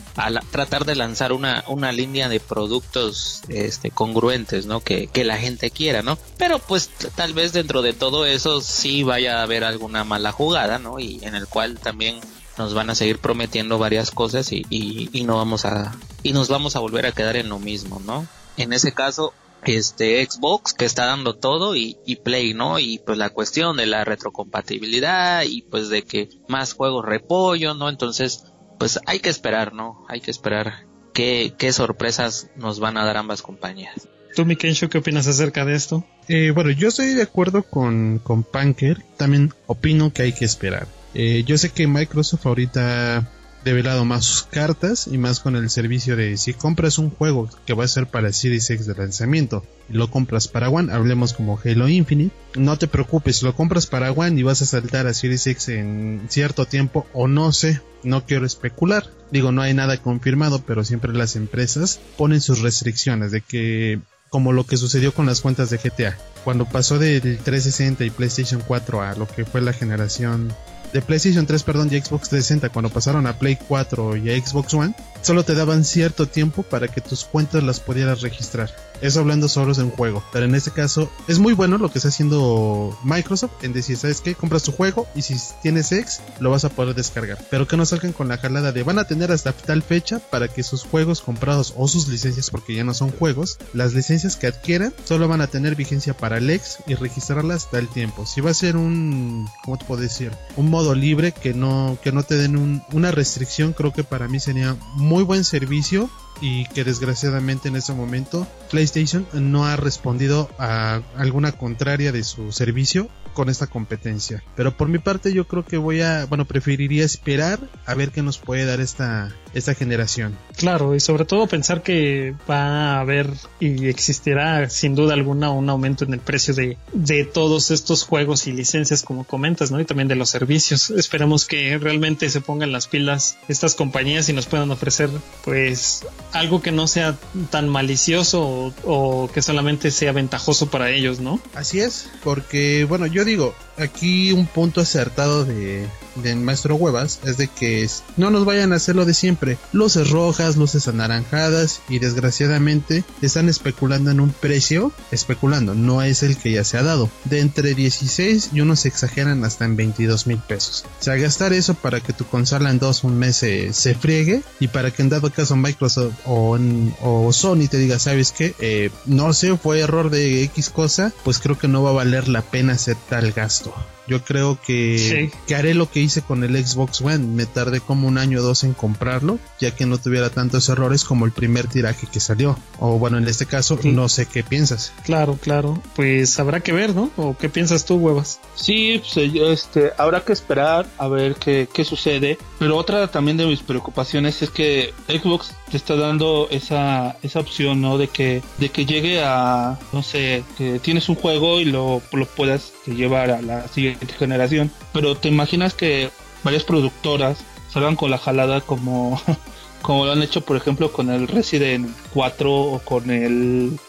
tratar 0.52 0.86
de 0.86 0.96
lanzar 0.96 1.32
una, 1.32 1.64
una 1.68 1.92
línea 1.92 2.28
de 2.28 2.40
productos 2.40 3.42
este, 3.48 3.92
congruentes, 3.92 4.66
¿no? 4.66 4.82
Que, 4.82 5.08
que 5.08 5.24
la 5.24 5.38
gente 5.38 5.72
quiera, 5.72 6.02
¿no? 6.02 6.18
Pero 6.38 6.60
pues 6.60 6.90
tal 7.16 7.34
vez 7.34 7.54
dentro 7.54 7.82
de 7.82 7.94
todo 7.94 8.26
eso 8.26 8.62
sí 8.62 9.04
vaya 9.04 9.40
a 9.40 9.44
haber 9.44 9.64
alguna 9.64 10.04
mala 10.04 10.32
jugada, 10.32 10.80
¿no? 10.80 11.00
Y 11.00 11.20
en 11.24 11.36
el 11.36 11.48
cual 11.48 11.80
también 11.80 12.20
nos 12.58 12.74
van 12.74 12.90
a 12.90 12.96
seguir 12.96 13.20
prometiendo 13.20 13.78
varias 13.78 14.12
cosas 14.12 14.52
y, 14.52 14.66
y, 14.70 15.24
no 15.24 15.38
vamos 15.38 15.64
a 15.64 15.96
y 16.24 16.34
nos 16.34 16.50
vamos 16.50 16.76
a 16.76 16.80
volver 16.80 17.06
a 17.06 17.14
quedar 17.14 17.38
en 17.38 17.48
lo 17.48 17.58
mismo, 17.58 18.02
¿no? 18.06 18.28
En 18.58 18.74
ese 18.74 18.92
caso, 18.92 19.34
este 19.66 20.26
Xbox 20.26 20.74
que 20.74 20.86
está 20.86 21.06
dando 21.06 21.36
todo 21.36 21.76
y, 21.76 21.98
Play, 22.24 22.54
¿no? 22.54 22.80
Y 22.80 23.00
pues 23.00 23.18
la 23.18 23.30
cuestión 23.30 23.78
de 23.78 23.86
la 23.86 24.04
retrocompatibilidad 24.04 25.44
y 25.44 25.62
pues 25.62 25.90
de 25.90 26.04
que 26.04 26.30
más 26.48 26.74
juegos 26.74 27.06
repollo, 27.06 27.74
¿no? 27.74 27.90
Entonces, 27.90 28.46
pues 28.78 29.00
hay 29.06 29.20
que 29.20 29.30
esperar, 29.30 29.74
¿no? 29.74 30.06
Hay 30.08 30.22
que 30.22 30.32
esperar 30.32 30.86
qué, 31.14 31.54
qué 31.58 31.72
sorpresas 31.74 32.50
nos 32.56 32.80
van 32.80 32.98
a 32.98 33.06
dar 33.06 33.18
ambas 33.18 33.42
compañías. 33.42 34.08
¿Tú, 34.36 34.46
Mikensho, 34.46 34.90
qué 34.90 35.00
opinas 35.00 35.28
acerca 35.28 35.66
de 35.66 35.76
esto? 35.76 36.06
Eh, 36.28 36.52
bueno, 36.52 36.70
yo 36.72 36.90
estoy 36.90 37.14
de 37.14 37.24
acuerdo 37.24 37.64
con, 37.64 38.20
con 38.20 38.44
Punker. 38.44 39.04
También 39.18 39.54
opino 39.66 40.14
que 40.14 40.24
hay 40.24 40.34
que 40.34 40.46
esperar. 40.46 40.88
Eh, 41.14 41.44
yo 41.46 41.58
sé 41.58 41.70
que 41.72 41.88
Microsoft 41.88 42.46
ahorita 42.46 43.28
develado 43.64 44.06
más 44.06 44.26
sus 44.26 44.44
cartas 44.44 45.08
y 45.08 45.18
más 45.18 45.40
con 45.40 45.56
el 45.56 45.70
servicio 45.70 46.16
de 46.16 46.38
si 46.38 46.54
compras 46.54 46.98
un 46.98 47.10
juego 47.10 47.50
que 47.66 47.74
va 47.74 47.84
a 47.84 47.90
ser 47.90 48.08
para 48.08 48.32
Series 48.32 48.70
X 48.70 48.86
de 48.86 48.96
lanzamiento 48.96 49.66
y 49.90 49.94
lo 49.94 50.10
compras 50.10 50.48
para 50.48 50.70
One, 50.70 50.94
hablemos 50.94 51.34
como 51.34 51.60
Halo 51.64 51.90
Infinite, 51.90 52.36
no 52.56 52.78
te 52.78 52.88
preocupes, 52.88 53.44
lo 53.44 53.56
compras 53.56 53.88
para 53.88 54.12
One 54.12 54.40
y 54.40 54.44
vas 54.44 54.62
a 54.62 54.66
saltar 54.66 55.08
a 55.08 55.14
Series 55.14 55.46
X 55.48 55.70
en 55.70 56.22
cierto 56.30 56.66
tiempo 56.66 57.06
o 57.14 57.28
no 57.28 57.52
sé, 57.52 57.82
no 58.04 58.26
quiero 58.26 58.46
especular, 58.46 59.06
digo 59.32 59.52
no 59.52 59.62
hay 59.62 59.74
nada 59.74 60.02
confirmado, 60.02 60.64
pero 60.66 60.84
siempre 60.84 61.14
las 61.14 61.36
empresas 61.36 62.00
ponen 62.18 62.42
sus 62.42 62.62
restricciones 62.62 63.32
de 63.32 63.42
que 63.42 64.00
como 64.30 64.54
lo 64.54 64.66
que 64.66 64.78
sucedió 64.78 65.14
con 65.14 65.26
las 65.26 65.42
cuentas 65.42 65.70
de 65.72 65.78
GTA. 65.78 66.16
Cuando 66.44 66.66
pasó 66.66 67.00
del 67.00 67.22
360 67.22 68.06
y 68.06 68.10
PlayStation 68.12 68.62
4 68.66 69.02
a 69.02 69.16
lo 69.16 69.28
que 69.28 69.44
fue 69.44 69.60
la 69.62 69.74
generación 69.74 70.54
de 70.94 71.02
PlayStation 71.02 71.46
3, 71.46 71.64
perdón, 71.64 71.90
y 71.92 72.00
Xbox 72.00 72.30
360 72.30 72.70
cuando 72.70 72.90
pasaron 72.90 73.28
a 73.28 73.34
Play 73.34 73.58
4 73.68 74.18
y 74.18 74.42
Xbox 74.42 74.74
One, 74.74 74.94
solo 75.22 75.44
te 75.44 75.56
daban 75.56 75.86
cierto 75.86 76.28
tiempo 76.28 76.64
para 76.64 76.88
que 76.88 77.02
tus 77.02 77.26
cuentas 77.26 77.64
las 77.64 77.80
pudieras 77.80 78.22
registrar. 78.22 78.70
Eso 79.02 79.22
hablando 79.22 79.48
solo 79.48 79.74
en 79.78 79.92
juego. 79.92 80.24
Pero 80.34 80.46
en 80.46 80.56
este 80.56 80.72
caso 80.72 81.10
es 81.28 81.40
muy 81.40 81.54
bueno 81.54 81.78
lo 81.78 81.90
que 81.90 82.00
está 82.00 82.10
haciendo 82.10 82.98
Microsoft 83.04 83.64
en 83.64 83.72
decir, 83.72 83.98
¿sabes 83.98 84.22
qué? 84.22 84.36
Compras 84.36 84.64
tu 84.64 84.72
juego 84.72 85.08
y 85.16 85.22
si 85.22 85.38
tienes 85.62 85.92
X 85.92 86.22
lo 86.40 86.50
vas 86.50 86.66
a 86.66 86.70
poder 86.70 86.96
descargar. 86.96 87.38
Pero 87.50 87.68
que 87.68 87.78
no 87.78 87.86
salgan 87.86 88.14
con 88.14 88.28
la 88.28 88.38
jalada 88.38 88.72
de 88.72 88.84
van 88.84 89.00
a 89.00 89.06
tener 89.06 89.32
hasta 89.32 89.54
tal 89.54 89.84
fecha 89.84 90.20
para 90.20 90.48
que 90.48 90.64
sus 90.64 90.84
juegos 90.84 91.22
comprados 91.22 91.74
o 91.78 91.88
sus 91.88 92.08
licencias, 92.08 92.50
porque 92.50 92.76
ya 92.76 92.84
no 92.84 92.94
son 92.94 93.12
juegos, 93.12 93.58
las 93.74 93.94
licencias 93.94 94.36
que 94.36 94.48
adquieran 94.48 94.94
solo 95.06 95.28
van 95.28 95.42
a 95.42 95.48
tener 95.48 95.76
vigencia 95.76 96.16
para 96.16 96.38
el 96.38 96.50
X 96.50 96.80
y 96.88 96.96
registrarlas 96.96 97.70
tal 97.70 97.88
tiempo. 97.88 98.26
Si 98.26 98.42
va 98.42 98.52
a 98.52 98.56
ser 98.56 98.76
un, 98.76 99.48
¿cómo 99.64 99.78
te 99.78 99.86
puedo 99.86 100.02
decir? 100.02 100.32
Un 100.58 100.70
modo 100.70 100.96
libre 100.96 101.32
que 101.32 101.54
no, 101.54 101.98
que 102.04 102.12
no 102.12 102.24
te 102.24 102.36
den 102.36 102.84
una 102.92 103.12
restricción, 103.12 103.74
creo 103.74 103.94
que 103.94 104.04
para 104.04 104.28
mí 104.28 104.40
sería 104.40 104.76
muy 104.96 105.09
buen 105.24 105.44
servicio 105.44 106.10
y 106.42 106.66
que 106.68 106.84
desgraciadamente 106.84 107.68
en 107.68 107.76
ese 107.76 107.94
momento 107.94 108.48
PlayStation 108.70 109.28
no 109.34 109.66
ha 109.66 109.76
respondido 109.76 110.50
a 110.58 111.02
alguna 111.18 111.52
contraria 111.52 112.12
de 112.12 112.24
su 112.24 112.52
servicio 112.52 113.10
con 113.34 113.50
esta 113.50 113.68
competencia. 113.68 114.44
Pero 114.56 114.76
por 114.76 114.88
mi 114.88 115.00
parte 115.00 115.34
yo 115.34 115.48
creo 115.48 115.66
que 115.66 115.78
voy 115.78 116.02
a, 116.02 116.26
bueno, 116.26 116.46
preferiría 116.46 117.06
esperar 117.06 117.60
a 117.86 117.94
ver 117.94 118.12
qué 118.12 118.22
nos 118.22 118.38
puede 118.38 118.66
dar 118.66 118.80
esta, 118.80 119.34
esta 119.54 119.74
generación. 119.74 120.38
Claro, 120.58 120.96
y 120.96 121.00
sobre 121.00 121.26
todo 121.26 121.48
pensar 121.48 121.84
que 121.84 122.36
va 122.50 122.96
a 122.96 123.00
haber 123.00 123.30
y 123.60 123.88
existirá 123.88 124.70
sin 124.70 124.96
duda 124.96 125.14
alguna 125.14 125.52
un 125.52 125.70
aumento 125.70 126.06
en 126.06 126.14
el 126.14 126.20
precio 126.20 126.54
de, 126.54 126.78
de 126.94 127.26
todos 127.26 127.72
estos 127.72 128.04
juegos 128.04 128.48
y 128.48 128.52
licencias 128.52 129.04
como 129.04 129.24
comentas, 129.24 129.72
¿no? 129.72 129.80
Y 129.80 129.86
también 129.86 130.08
de 130.08 130.16
los 130.16 130.30
servicios. 130.30 130.90
Esperamos 130.90 131.46
que 131.46 131.78
realmente 131.78 132.30
se 132.30 132.42
pongan 132.42 132.72
las 132.72 132.88
pilas 132.88 133.38
estas 133.48 133.76
compañías 133.76 134.30
y 134.30 134.34
nos 134.34 134.46
puedan 134.46 134.72
ofrecer 134.72 135.10
pues 135.44 136.06
algo 136.32 136.62
que 136.62 136.72
no 136.72 136.88
sea 136.88 137.18
tan 137.50 137.70
malicioso 137.70 138.42
o, 138.42 138.74
o 138.84 139.32
que 139.32 139.42
solamente 139.42 139.92
sea 139.92 140.12
ventajoso 140.12 140.70
para 140.70 140.90
ellos, 140.92 141.20
¿no? 141.20 141.40
Así 141.54 141.80
es, 141.80 142.10
porque 142.24 142.86
bueno, 142.86 143.08
yo 143.08 143.26
digo, 143.26 143.56
aquí 143.78 144.32
un 144.32 144.46
punto 144.46 144.82
acertado 144.82 145.46
de, 145.46 145.88
de 146.20 146.36
maestro 146.36 146.76
Huevas 146.76 147.20
es 147.24 147.38
de 147.38 147.48
que 147.48 147.88
no 148.18 148.30
nos 148.30 148.46
vayan 148.46 148.74
a 148.74 148.76
hacer 148.76 148.96
lo 148.96 149.06
de 149.06 149.14
siempre. 149.14 149.58
Luces 149.72 150.10
rojas, 150.10 150.58
luces 150.58 150.88
anaranjadas 150.88 151.82
y 151.90 152.00
desgraciadamente 152.00 153.04
están 153.22 153.50
especulando 153.50 154.12
en 154.12 154.20
un 154.20 154.32
precio, 154.32 154.92
especulando, 155.12 155.76
no 155.76 156.02
es 156.02 156.24
el 156.24 156.38
que 156.38 156.52
ya 156.52 156.64
se 156.64 156.78
ha 156.78 156.84
dado, 156.84 157.10
de 157.26 157.40
entre 157.40 157.74
16 157.74 158.52
y 158.54 158.62
unos 158.62 158.86
exageran 158.86 159.44
hasta 159.44 159.66
en 159.66 159.76
22 159.76 160.28
mil 160.28 160.40
pesos. 160.40 160.86
O 161.00 161.04
sea, 161.04 161.16
gastar 161.16 161.54
eso 161.54 161.74
para 161.74 162.02
que 162.02 162.14
tu 162.14 162.26
consola 162.26 162.70
en 162.70 162.80
dos, 162.80 163.04
un 163.04 163.18
mes 163.18 163.38
se, 163.38 163.96
friegue 164.00 164.44
y 164.60 164.68
para 164.68 164.92
que 164.92 165.02
en 165.02 165.10
dado 165.10 165.32
caso 165.32 165.56
Microsoft 165.56 166.14
o, 166.26 167.30
Sony 167.32 167.68
te 167.70 167.78
diga, 167.78 168.00
¿sabes 168.00 168.32
qué? 168.32 168.56
Eh, 168.60 168.90
no 169.06 169.34
sé, 169.34 169.56
fue 169.58 169.80
error 169.80 170.10
de 170.10 170.44
X 170.44 170.70
cosa, 170.70 171.14
pues 171.24 171.40
creo 171.40 171.58
que 171.58 171.68
no 171.68 171.84
va 171.84 171.92
a 171.92 171.94
valer 171.94 172.28
la 172.28 172.42
pena 172.42 172.74
hacer 172.74 172.98
tal 173.10 173.32
gasto. 173.32 173.74
Yo 174.10 174.24
creo 174.24 174.60
que, 174.60 175.32
que, 175.46 175.56
haré 175.56 175.76
lo 175.76 175.90
que 175.90 176.00
hice 176.00 176.24
con 176.24 176.44
el 176.44 176.66
Xbox 176.66 177.00
One. 177.02 177.20
Me 177.20 177.46
tardé 177.46 177.80
como 177.80 178.08
un 178.08 178.18
año 178.18 178.40
o 178.40 178.42
dos 178.42 178.64
en 178.64 178.74
comprarlo, 178.74 179.38
ya 179.60 179.70
que 179.76 179.86
no 179.86 180.00
tuviera 180.00 180.32
tantos 180.32 180.68
errores 180.68 181.04
como 181.04 181.26
el 181.26 181.32
primer 181.32 181.68
tiraje 181.68 182.08
que 182.12 182.20
salió. 182.20 182.58
O 182.80 182.98
bueno, 182.98 183.20
en 183.20 183.28
este 183.28 183.46
caso, 183.46 183.80
no 183.84 184.10
sé 184.10 184.26
qué 184.26 184.44
piensas. 184.44 184.94
Claro, 185.04 185.38
claro. 185.40 185.80
Pues 185.96 186.40
habrá 186.40 186.62
que 186.62 186.74
ver, 186.74 186.96
¿no? 186.96 187.12
¿O 187.18 187.38
qué 187.38 187.50
piensas 187.50 187.86
tú, 187.86 187.98
huevas? 187.98 188.40
Sí, 188.56 189.00
pues, 189.14 189.32
este, 189.36 189.92
habrá 189.98 190.22
que 190.22 190.34
esperar 190.34 190.88
a 190.98 191.08
ver 191.08 191.36
qué, 191.36 191.70
qué 191.72 191.86
sucede. 191.86 192.40
Pero 192.58 192.76
otra 192.76 193.08
también 193.10 193.38
de 193.38 193.46
mis 193.46 193.62
preocupaciones 193.62 194.42
es 194.42 194.50
que 194.50 194.92
Xbox 195.08 195.54
te 195.70 195.78
está 195.78 195.96
dando 195.96 196.48
esa, 196.52 197.18
esa 197.24 197.40
opción, 197.40 197.82
¿no? 197.82 197.98
De 197.98 198.08
que, 198.08 198.42
de 198.58 198.70
que 198.70 198.86
llegue 198.86 199.22
a, 199.24 199.80
no 199.94 200.04
sé, 200.04 200.44
que 200.58 200.80
tienes 200.80 201.10
un 201.10 201.16
juego 201.16 201.60
y 201.60 201.66
lo, 201.66 202.02
lo 202.12 202.26
puedas 202.26 202.74
llevar 202.86 203.32
a 203.32 203.42
la 203.42 203.68
siguiente 203.68 204.08
generación. 204.14 204.72
Pero 204.94 205.16
te 205.16 205.30
imaginas 205.30 205.74
que 205.74 206.10
varias 206.44 206.64
productoras 206.64 207.40
salgan 207.72 207.96
con 207.96 208.12
la 208.12 208.18
jalada 208.18 208.62
como, 208.62 209.22
como 209.82 210.06
lo 210.06 210.12
han 210.12 210.24
hecho, 210.24 210.42
por 210.42 210.58
ejemplo, 210.58 210.92
con 210.92 211.10
el 211.10 211.28
Resident 211.28 211.90
4 212.14 212.52
o 212.52 212.80
con 212.80 213.10
el 213.12 213.80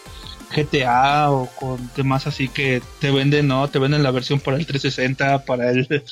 GTA 0.54 1.30
o 1.30 1.46
con 1.46 1.88
temas 1.88 2.26
así 2.26 2.48
que 2.48 2.82
te 3.00 3.10
venden, 3.10 3.48
¿no? 3.48 3.68
Te 3.68 3.78
venden 3.78 4.02
la 4.02 4.10
versión 4.10 4.40
para 4.40 4.56
el 4.56 4.66
360, 4.66 5.44
para 5.44 5.70
el, 5.70 6.02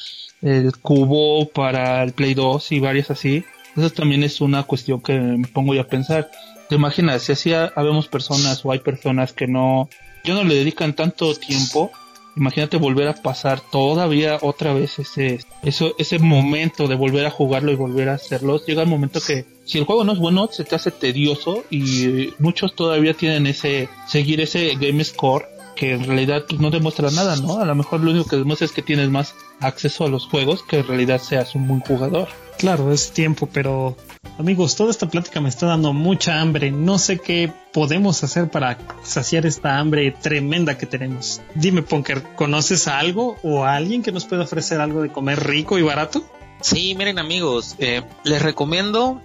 el 0.43 0.77
Cubo, 0.79 1.49
para 1.49 2.03
el 2.03 2.13
Play 2.13 2.35
2 2.35 2.73
y 2.73 2.81
varias 2.81 3.11
así. 3.11 3.45
Eso 3.79 3.91
también 3.91 4.23
es 4.23 4.41
una 4.41 4.63
cuestión 4.65 5.01
que 5.01 5.19
me 5.19 5.49
pongo 5.49 5.75
yo 5.75 5.83
a 5.83 5.89
pensar. 5.89 6.31
¿Te 6.69 6.75
imaginas? 6.75 7.23
Si 7.23 7.33
así 7.33 7.53
habemos 7.55 8.09
personas 8.09 8.65
o 8.65 8.73
hay 8.73 8.81
personas 8.81 9.33
que 9.33 9.47
no, 9.47 9.89
ya 10.25 10.35
no 10.35 10.45
le 10.45 10.55
dedican 10.55 10.95
tanto 10.95 11.35
tiempo 11.35 11.91
imagínate 12.39 12.77
volver 12.77 13.09
a 13.09 13.15
pasar 13.15 13.61
todavía 13.61 14.39
otra 14.41 14.73
vez 14.73 14.99
ese, 14.99 15.41
eso, 15.63 15.95
ese 15.99 16.19
momento 16.19 16.87
de 16.87 16.95
volver 16.95 17.27
a 17.27 17.31
jugarlo 17.31 17.73
y 17.73 17.77
volver 17.77 18.09
a 18.09 18.15
hacerlo. 18.15 18.65
Llega 18.65 18.83
el 18.83 18.89
momento 18.89 19.21
que 19.21 19.45
si 19.65 19.79
el 19.79 19.85
juego 19.85 20.05
no 20.05 20.13
es 20.13 20.19
bueno, 20.19 20.49
se 20.51 20.65
te 20.65 20.77
hace 20.77 20.91
tedioso 20.91 21.65
y 21.71 22.33
muchos 22.39 22.75
todavía 22.75 23.15
tienen 23.15 23.47
ese, 23.47 23.89
seguir 24.07 24.41
ese 24.41 24.77
game 24.77 25.03
score 25.05 25.47
que 25.77 25.93
en 25.93 26.05
realidad 26.05 26.45
pues, 26.49 26.61
no 26.61 26.71
demuestra 26.71 27.11
nada, 27.11 27.37
¿no? 27.37 27.59
A 27.61 27.65
lo 27.65 27.75
mejor 27.75 28.01
lo 28.01 28.11
único 28.11 28.29
que 28.29 28.37
demuestra 28.37 28.65
es 28.65 28.73
que 28.73 28.83
tienes 28.83 29.11
más 29.11 29.35
acceso 29.61 30.05
a 30.05 30.09
los 30.09 30.27
juegos 30.27 30.63
que 30.63 30.79
en 30.79 30.87
realidad 30.87 31.21
seas 31.21 31.55
un 31.55 31.69
buen 31.69 31.81
jugador. 31.81 32.29
Claro, 32.59 32.93
es 32.93 33.13
tiempo, 33.13 33.49
pero 33.51 33.97
amigos, 34.37 34.75
toda 34.75 34.91
esta 34.91 35.09
plática 35.09 35.41
me 35.41 35.49
está 35.49 35.67
dando 35.67 35.93
mucha 35.93 36.41
hambre. 36.41 36.73
No 36.73 36.99
sé 36.99 37.19
qué 37.19 37.53
podemos 37.73 38.25
hacer 38.25 38.51
para 38.51 38.77
saciar 39.05 39.47
esta 39.47 39.79
hambre 39.79 40.11
tremenda 40.11 40.77
que 40.77 40.85
tenemos. 40.85 41.41
Dime, 41.55 41.83
Punker, 41.83 42.21
¿conoces 42.35 42.89
a 42.89 42.99
algo 42.99 43.39
o 43.45 43.65
a 43.65 43.77
alguien 43.77 44.03
que 44.03 44.11
nos 44.11 44.25
pueda 44.25 44.43
ofrecer 44.43 44.81
algo 44.81 45.03
de 45.03 45.13
comer 45.13 45.47
rico 45.47 45.79
y 45.79 45.83
barato? 45.83 46.25
Sí, 46.61 46.97
miren 46.97 47.21
amigos, 47.21 47.77
eh, 47.79 48.03
les 48.25 48.43
recomiendo 48.43 49.23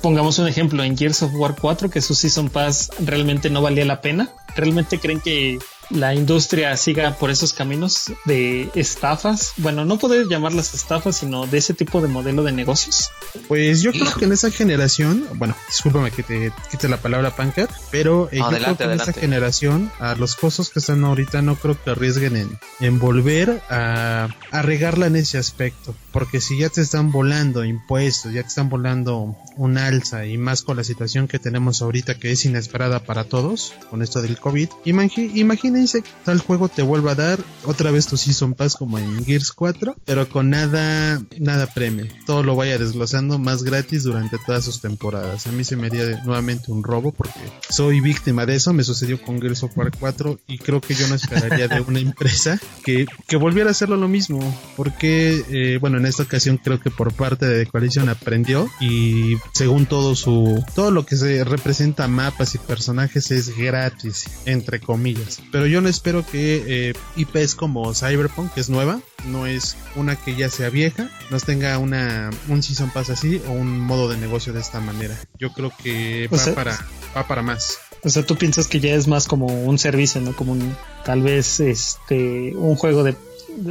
Pongamos 0.00 0.38
un 0.38 0.48
ejemplo 0.48 0.82
en 0.82 0.96
Gears 0.96 1.22
of 1.22 1.34
War 1.34 1.56
4 1.60 1.90
que 1.90 2.00
su 2.00 2.14
Season 2.14 2.48
Pass 2.48 2.90
realmente 3.00 3.50
no 3.50 3.60
valía 3.60 3.84
la 3.84 4.00
pena. 4.00 4.30
¿Realmente 4.56 4.98
creen 4.98 5.20
que 5.20 5.58
la 5.90 6.14
industria 6.14 6.76
siga 6.76 7.16
por 7.16 7.30
esos 7.30 7.52
caminos 7.52 8.12
de 8.24 8.70
estafas. 8.74 9.52
Bueno, 9.56 9.84
no 9.84 9.98
poder 9.98 10.26
llamarlas 10.28 10.74
estafas, 10.74 11.16
sino 11.16 11.46
de 11.46 11.58
ese 11.58 11.74
tipo 11.74 12.00
de 12.00 12.08
modelo 12.08 12.42
de 12.42 12.52
negocios. 12.52 13.10
Pues 13.48 13.82
yo 13.82 13.92
creo 13.92 14.14
que 14.14 14.24
en 14.24 14.32
esa 14.32 14.50
generación, 14.50 15.26
bueno, 15.34 15.54
discúlpame 15.68 16.10
que 16.10 16.22
te 16.22 16.52
quite 16.70 16.88
la 16.88 16.96
palabra 16.96 17.34
Panker, 17.34 17.68
pero 17.90 18.28
eh, 18.30 18.38
yo 18.38 18.48
creo 18.48 18.76
que 18.76 18.84
en 18.84 18.92
esa 18.92 19.12
generación, 19.12 19.90
a 19.98 20.14
los 20.14 20.36
costos 20.36 20.70
que 20.70 20.78
están 20.78 21.04
ahorita, 21.04 21.42
no 21.42 21.56
creo 21.56 21.76
que 21.82 21.90
arriesguen 21.90 22.36
en, 22.36 22.58
en 22.80 22.98
volver 22.98 23.62
a, 23.68 24.28
a 24.50 24.62
regarla 24.62 25.06
en 25.06 25.16
ese 25.16 25.38
aspecto. 25.38 25.94
Porque 26.12 26.40
si 26.40 26.58
ya 26.58 26.68
te 26.68 26.80
están 26.80 27.10
volando 27.10 27.64
impuestos, 27.64 28.32
ya 28.32 28.42
te 28.42 28.48
están 28.48 28.68
volando 28.68 29.36
un 29.56 29.78
alza 29.78 30.26
y 30.26 30.38
más 30.38 30.62
con 30.62 30.76
la 30.76 30.84
situación 30.84 31.28
que 31.28 31.38
tenemos 31.38 31.82
ahorita 31.82 32.18
que 32.18 32.30
es 32.30 32.44
inesperada 32.44 33.00
para 33.00 33.24
todos, 33.24 33.74
con 33.90 34.02
esto 34.02 34.22
del 34.22 34.38
COVID, 34.38 34.68
imagínate 34.84 35.73
imagínense 35.74 36.04
tal 36.24 36.38
juego 36.38 36.68
te 36.68 36.82
vuelva 36.82 37.12
a 37.12 37.14
dar 37.14 37.40
otra 37.64 37.90
vez 37.90 38.06
tu 38.06 38.16
Season 38.16 38.54
Pass 38.54 38.76
como 38.76 38.98
en 38.98 39.24
Gears 39.24 39.52
4, 39.52 39.96
pero 40.04 40.28
con 40.28 40.50
nada, 40.50 41.20
nada 41.38 41.66
premio. 41.66 42.06
Todo 42.26 42.42
lo 42.42 42.56
vaya 42.56 42.78
desglosando 42.78 43.38
más 43.38 43.62
gratis 43.62 44.04
durante 44.04 44.38
todas 44.38 44.64
sus 44.64 44.80
temporadas. 44.80 45.46
A 45.46 45.52
mí 45.52 45.64
se 45.64 45.76
me 45.76 45.86
haría 45.86 46.22
nuevamente 46.24 46.70
un 46.70 46.82
robo 46.82 47.12
porque 47.12 47.40
soy 47.68 48.00
víctima 48.00 48.46
de 48.46 48.56
eso. 48.56 48.72
Me 48.72 48.84
sucedió 48.84 49.20
con 49.20 49.40
Gears 49.40 49.62
of 49.62 49.76
War 49.76 49.90
4 49.98 50.40
y 50.46 50.58
creo 50.58 50.80
que 50.80 50.94
yo 50.94 51.08
no 51.08 51.14
esperaría 51.14 51.68
de 51.68 51.80
una 51.80 51.98
empresa 52.00 52.58
que, 52.84 53.06
que 53.26 53.36
volviera 53.36 53.70
a 53.70 53.72
hacerlo 53.72 53.96
lo 53.96 54.08
mismo. 54.08 54.40
Porque, 54.76 55.44
eh, 55.48 55.78
bueno, 55.80 55.98
en 55.98 56.06
esta 56.06 56.22
ocasión 56.22 56.58
creo 56.58 56.80
que 56.80 56.90
por 56.90 57.12
parte 57.12 57.46
de 57.46 57.66
Coalition 57.66 58.08
aprendió 58.08 58.68
y 58.80 59.36
según 59.52 59.86
todo 59.86 60.14
su, 60.14 60.62
todo 60.74 60.90
lo 60.90 61.06
que 61.06 61.16
se 61.16 61.44
representa 61.44 62.08
mapas 62.08 62.54
y 62.54 62.58
personajes 62.58 63.30
es 63.30 63.56
gratis, 63.56 64.24
entre 64.44 64.80
comillas. 64.80 65.40
Pero 65.50 65.63
yo 65.66 65.80
no 65.80 65.88
espero 65.88 66.24
que 66.26 66.90
eh, 66.90 66.94
IPs 67.16 67.54
como 67.54 67.94
Cyberpunk, 67.94 68.52
que 68.52 68.60
es 68.60 68.70
nueva, 68.70 69.00
no 69.26 69.46
es 69.46 69.76
una 69.96 70.16
que 70.16 70.34
ya 70.34 70.48
sea 70.48 70.70
vieja, 70.70 71.10
nos 71.30 71.44
tenga 71.44 71.78
una 71.78 72.30
un 72.48 72.62
season 72.62 72.90
pass 72.90 73.10
así 73.10 73.40
o 73.48 73.52
un 73.52 73.80
modo 73.80 74.08
de 74.08 74.16
negocio 74.16 74.52
de 74.52 74.60
esta 74.60 74.80
manera. 74.80 75.18
Yo 75.38 75.52
creo 75.52 75.72
que 75.82 76.28
va 76.28 76.54
para 76.54 76.78
va 77.16 77.26
para 77.26 77.42
más. 77.42 77.78
O 78.02 78.10
sea, 78.10 78.24
tú 78.24 78.36
piensas 78.36 78.68
que 78.68 78.80
ya 78.80 78.94
es 78.94 79.08
más 79.08 79.26
como 79.26 79.46
un 79.46 79.78
servicio, 79.78 80.20
¿no? 80.20 80.36
Como 80.36 80.52
un, 80.52 80.76
tal 81.04 81.22
vez 81.22 81.60
este 81.60 82.52
un 82.54 82.76
juego 82.76 83.02
de 83.02 83.16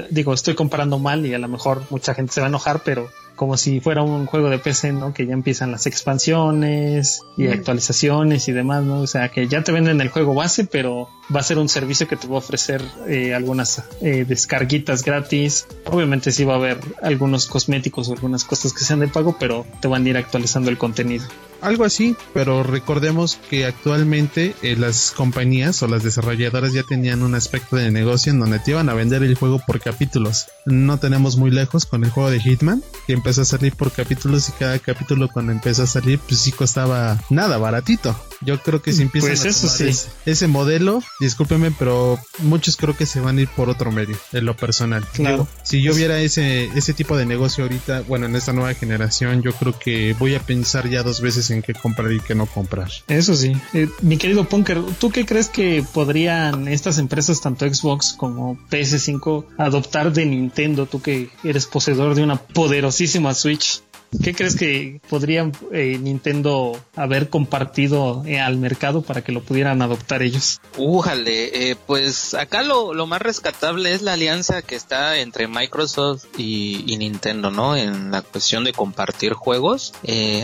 digo, 0.10 0.34
estoy 0.34 0.56
comparando 0.56 1.00
mal 1.00 1.26
y 1.26 1.34
a 1.34 1.40
lo 1.40 1.48
mejor 1.48 1.84
mucha 1.90 2.14
gente 2.14 2.34
se 2.34 2.42
va 2.42 2.48
a 2.48 2.50
enojar, 2.50 2.82
pero 2.84 3.10
como 3.44 3.58
si 3.58 3.82
fuera 3.82 4.04
un 4.04 4.26
juego 4.26 4.50
de 4.50 4.58
PC, 4.58 4.94
¿no? 4.94 5.14
Que 5.14 5.28
ya 5.28 5.34
empiezan 5.34 5.70
las 5.70 5.86
expansiones 5.86 7.26
y 7.36 7.48
actualizaciones 7.48 8.48
y 8.48 8.54
demás, 8.54 8.86
¿no? 8.86 9.02
O 9.02 9.08
sea, 9.08 9.28
que 9.28 9.50
ya 9.50 9.66
te 9.66 9.74
venden 9.74 10.00
el 10.00 10.08
juego 10.08 10.34
base, 10.34 10.64
pero 10.64 11.10
va 11.36 11.42
a 11.42 11.44
ser 11.44 11.58
un 11.58 11.68
servicio 11.68 12.08
que 12.08 12.16
te 12.16 12.26
va 12.26 12.36
a 12.36 12.38
ofrecer 12.38 12.82
eh, 13.06 13.34
algunas 13.34 13.84
eh, 14.00 14.24
descarguitas 14.26 15.04
gratis. 15.04 15.68
Obviamente 15.84 16.32
sí 16.32 16.46
va 16.46 16.54
a 16.54 16.56
haber 16.56 16.78
algunos 17.02 17.48
cosméticos 17.48 18.08
o 18.08 18.14
algunas 18.14 18.46
cosas 18.46 18.72
que 18.72 18.86
sean 18.86 19.02
de 19.02 19.10
pago, 19.10 19.36
pero 19.38 19.66
te 19.82 19.90
van 19.90 20.06
a 20.06 20.10
ir 20.10 20.16
actualizando 20.16 20.70
el 20.70 20.78
contenido 20.78 21.26
algo 21.64 21.86
así, 21.86 22.16
pero 22.34 22.64
recordemos 22.64 23.40
que 23.50 23.66
actualmente 23.66 24.56
eh, 24.62 24.76
las 24.78 25.12
compañías 25.12 25.82
o 25.82 25.88
las 25.88 26.04
desarrolladoras 26.04 26.74
ya 26.74 26.84
tenían 26.84 27.24
un 27.24 27.36
aspecto 27.36 27.76
de 27.76 27.90
negocio 27.90 28.32
en 28.32 28.40
donde 28.40 28.60
te 28.60 28.72
iban 28.72 28.90
a 28.90 28.94
vender 28.94 29.24
el 29.24 29.36
juego 29.36 29.60
por 29.66 29.80
capítulos. 29.80 30.48
No 30.66 30.98
tenemos 30.98 31.38
muy 31.38 31.52
lejos 31.52 31.86
con 31.86 32.04
el 32.04 32.10
juego 32.10 32.30
de 32.30 32.40
Hitman, 32.40 32.84
que 33.08 33.14
empezó 33.14 33.42
a 33.42 33.46
salir 33.46 33.76
por 33.76 33.92
capítulos 33.92 34.50
y 34.50 34.52
cada 34.54 34.80
capítulo 34.80 35.30
cuando 35.32 35.52
empezó 35.52 35.84
a 35.84 35.88
salir 35.88 36.20
pues 36.20 36.42
sí 36.42 36.52
costaba 36.52 37.20
nada 37.30 37.58
baratito. 37.58 38.16
Yo 38.42 38.62
creo 38.62 38.82
que 38.82 38.92
si 38.92 39.04
empiezan 39.04 39.32
pues 39.32 39.46
eso 39.46 39.70
sí. 39.70 40.10
ese, 40.26 40.48
modelo, 40.48 41.02
discúlpeme, 41.20 41.72
pero 41.72 42.20
muchos 42.40 42.76
creo 42.76 42.96
que 42.96 43.06
se 43.06 43.22
van 43.22 43.38
a 43.38 43.42
ir 43.42 43.48
por 43.48 43.70
otro 43.70 43.92
medio, 43.92 44.18
en 44.34 44.46
lo 44.46 44.56
personal. 44.56 45.06
Claro. 45.14 45.48
si 45.64 45.82
yo 45.82 45.94
viera 45.94 46.20
ese, 46.20 46.66
ese 46.76 46.94
tipo 46.94 47.16
de 47.16 47.26
negocio 47.26 47.64
ahorita, 47.64 48.02
bueno, 48.02 48.26
en 48.26 48.36
esta 48.36 48.52
nueva 48.52 48.74
generación, 48.74 49.42
yo 49.42 49.54
creo 49.54 49.78
que 49.78 50.14
voy 50.20 50.36
a 50.36 50.40
pensar 50.40 50.90
ya 50.90 51.04
dos 51.04 51.22
veces 51.22 51.50
en 51.52 51.53
qué 51.62 51.74
comprar 51.74 52.12
y 52.12 52.20
qué 52.20 52.36
no 52.36 52.46
comprar. 52.46 52.90
Eso 53.08 53.36
sí. 53.36 53.56
Eh, 53.74 53.90
mi 54.02 54.18
querido 54.18 54.46
Punker, 54.46 54.82
¿tú 55.00 55.12
qué 55.12 55.26
crees 55.26 55.50
que 55.50 55.84
podrían 55.94 56.68
estas 56.68 56.98
empresas, 56.98 57.42
tanto 57.42 57.72
Xbox 57.72 58.14
como 58.14 58.58
PS5, 58.70 59.46
adoptar 59.58 60.12
de 60.14 60.26
Nintendo? 60.26 60.86
Tú 60.86 61.02
que 61.02 61.30
eres 61.44 61.66
poseedor 61.66 62.16
de 62.16 62.24
una 62.24 62.38
poderosísima 62.38 63.34
Switch. 63.34 63.82
¿Qué 64.22 64.34
crees 64.34 64.56
que 64.56 65.02
podría 65.10 65.50
eh, 65.72 65.98
Nintendo 66.00 66.80
haber 66.96 67.30
compartido 67.30 68.24
eh, 68.26 68.40
al 68.40 68.58
mercado 68.58 69.02
para 69.02 69.24
que 69.24 69.32
lo 69.32 69.42
pudieran 69.42 69.82
adoptar 69.82 70.22
ellos? 70.22 70.62
Újale, 70.78 71.72
eh, 71.72 71.76
pues 71.88 72.34
acá 72.34 72.62
lo, 72.62 72.94
lo, 72.94 73.08
más 73.08 73.22
rescatable 73.22 73.94
es 73.94 74.02
la 74.02 74.14
alianza 74.14 74.62
que 74.62 74.76
está 74.76 75.20
entre 75.20 75.48
Microsoft 75.48 76.26
y, 76.38 76.96
Nintendo, 76.98 77.50
¿no? 77.52 77.76
En 77.76 78.12
la 78.12 78.22
cuestión 78.22 78.64
de 78.64 78.72
compartir 78.72 79.34
juegos. 79.34 79.94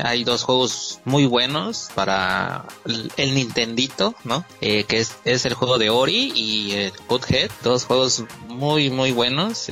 hay 0.03 0.23
dos 0.23 0.43
juegos 0.43 0.99
muy 1.05 1.25
buenos 1.25 1.89
para 1.95 2.65
el, 2.85 3.11
el 3.17 3.35
Nintendito, 3.35 4.15
¿no? 4.23 4.43
que 4.59 4.85
es, 4.89 5.15
es, 5.25 5.45
el 5.45 5.53
juego 5.53 5.77
de 5.77 5.89
Ori 5.89 6.31
y 6.35 6.71
el 6.71 6.93
Cuphead, 7.07 7.51
dos 7.63 7.85
juegos 7.85 8.23
muy, 8.47 8.89
muy 8.89 9.11
buenos 9.11 9.67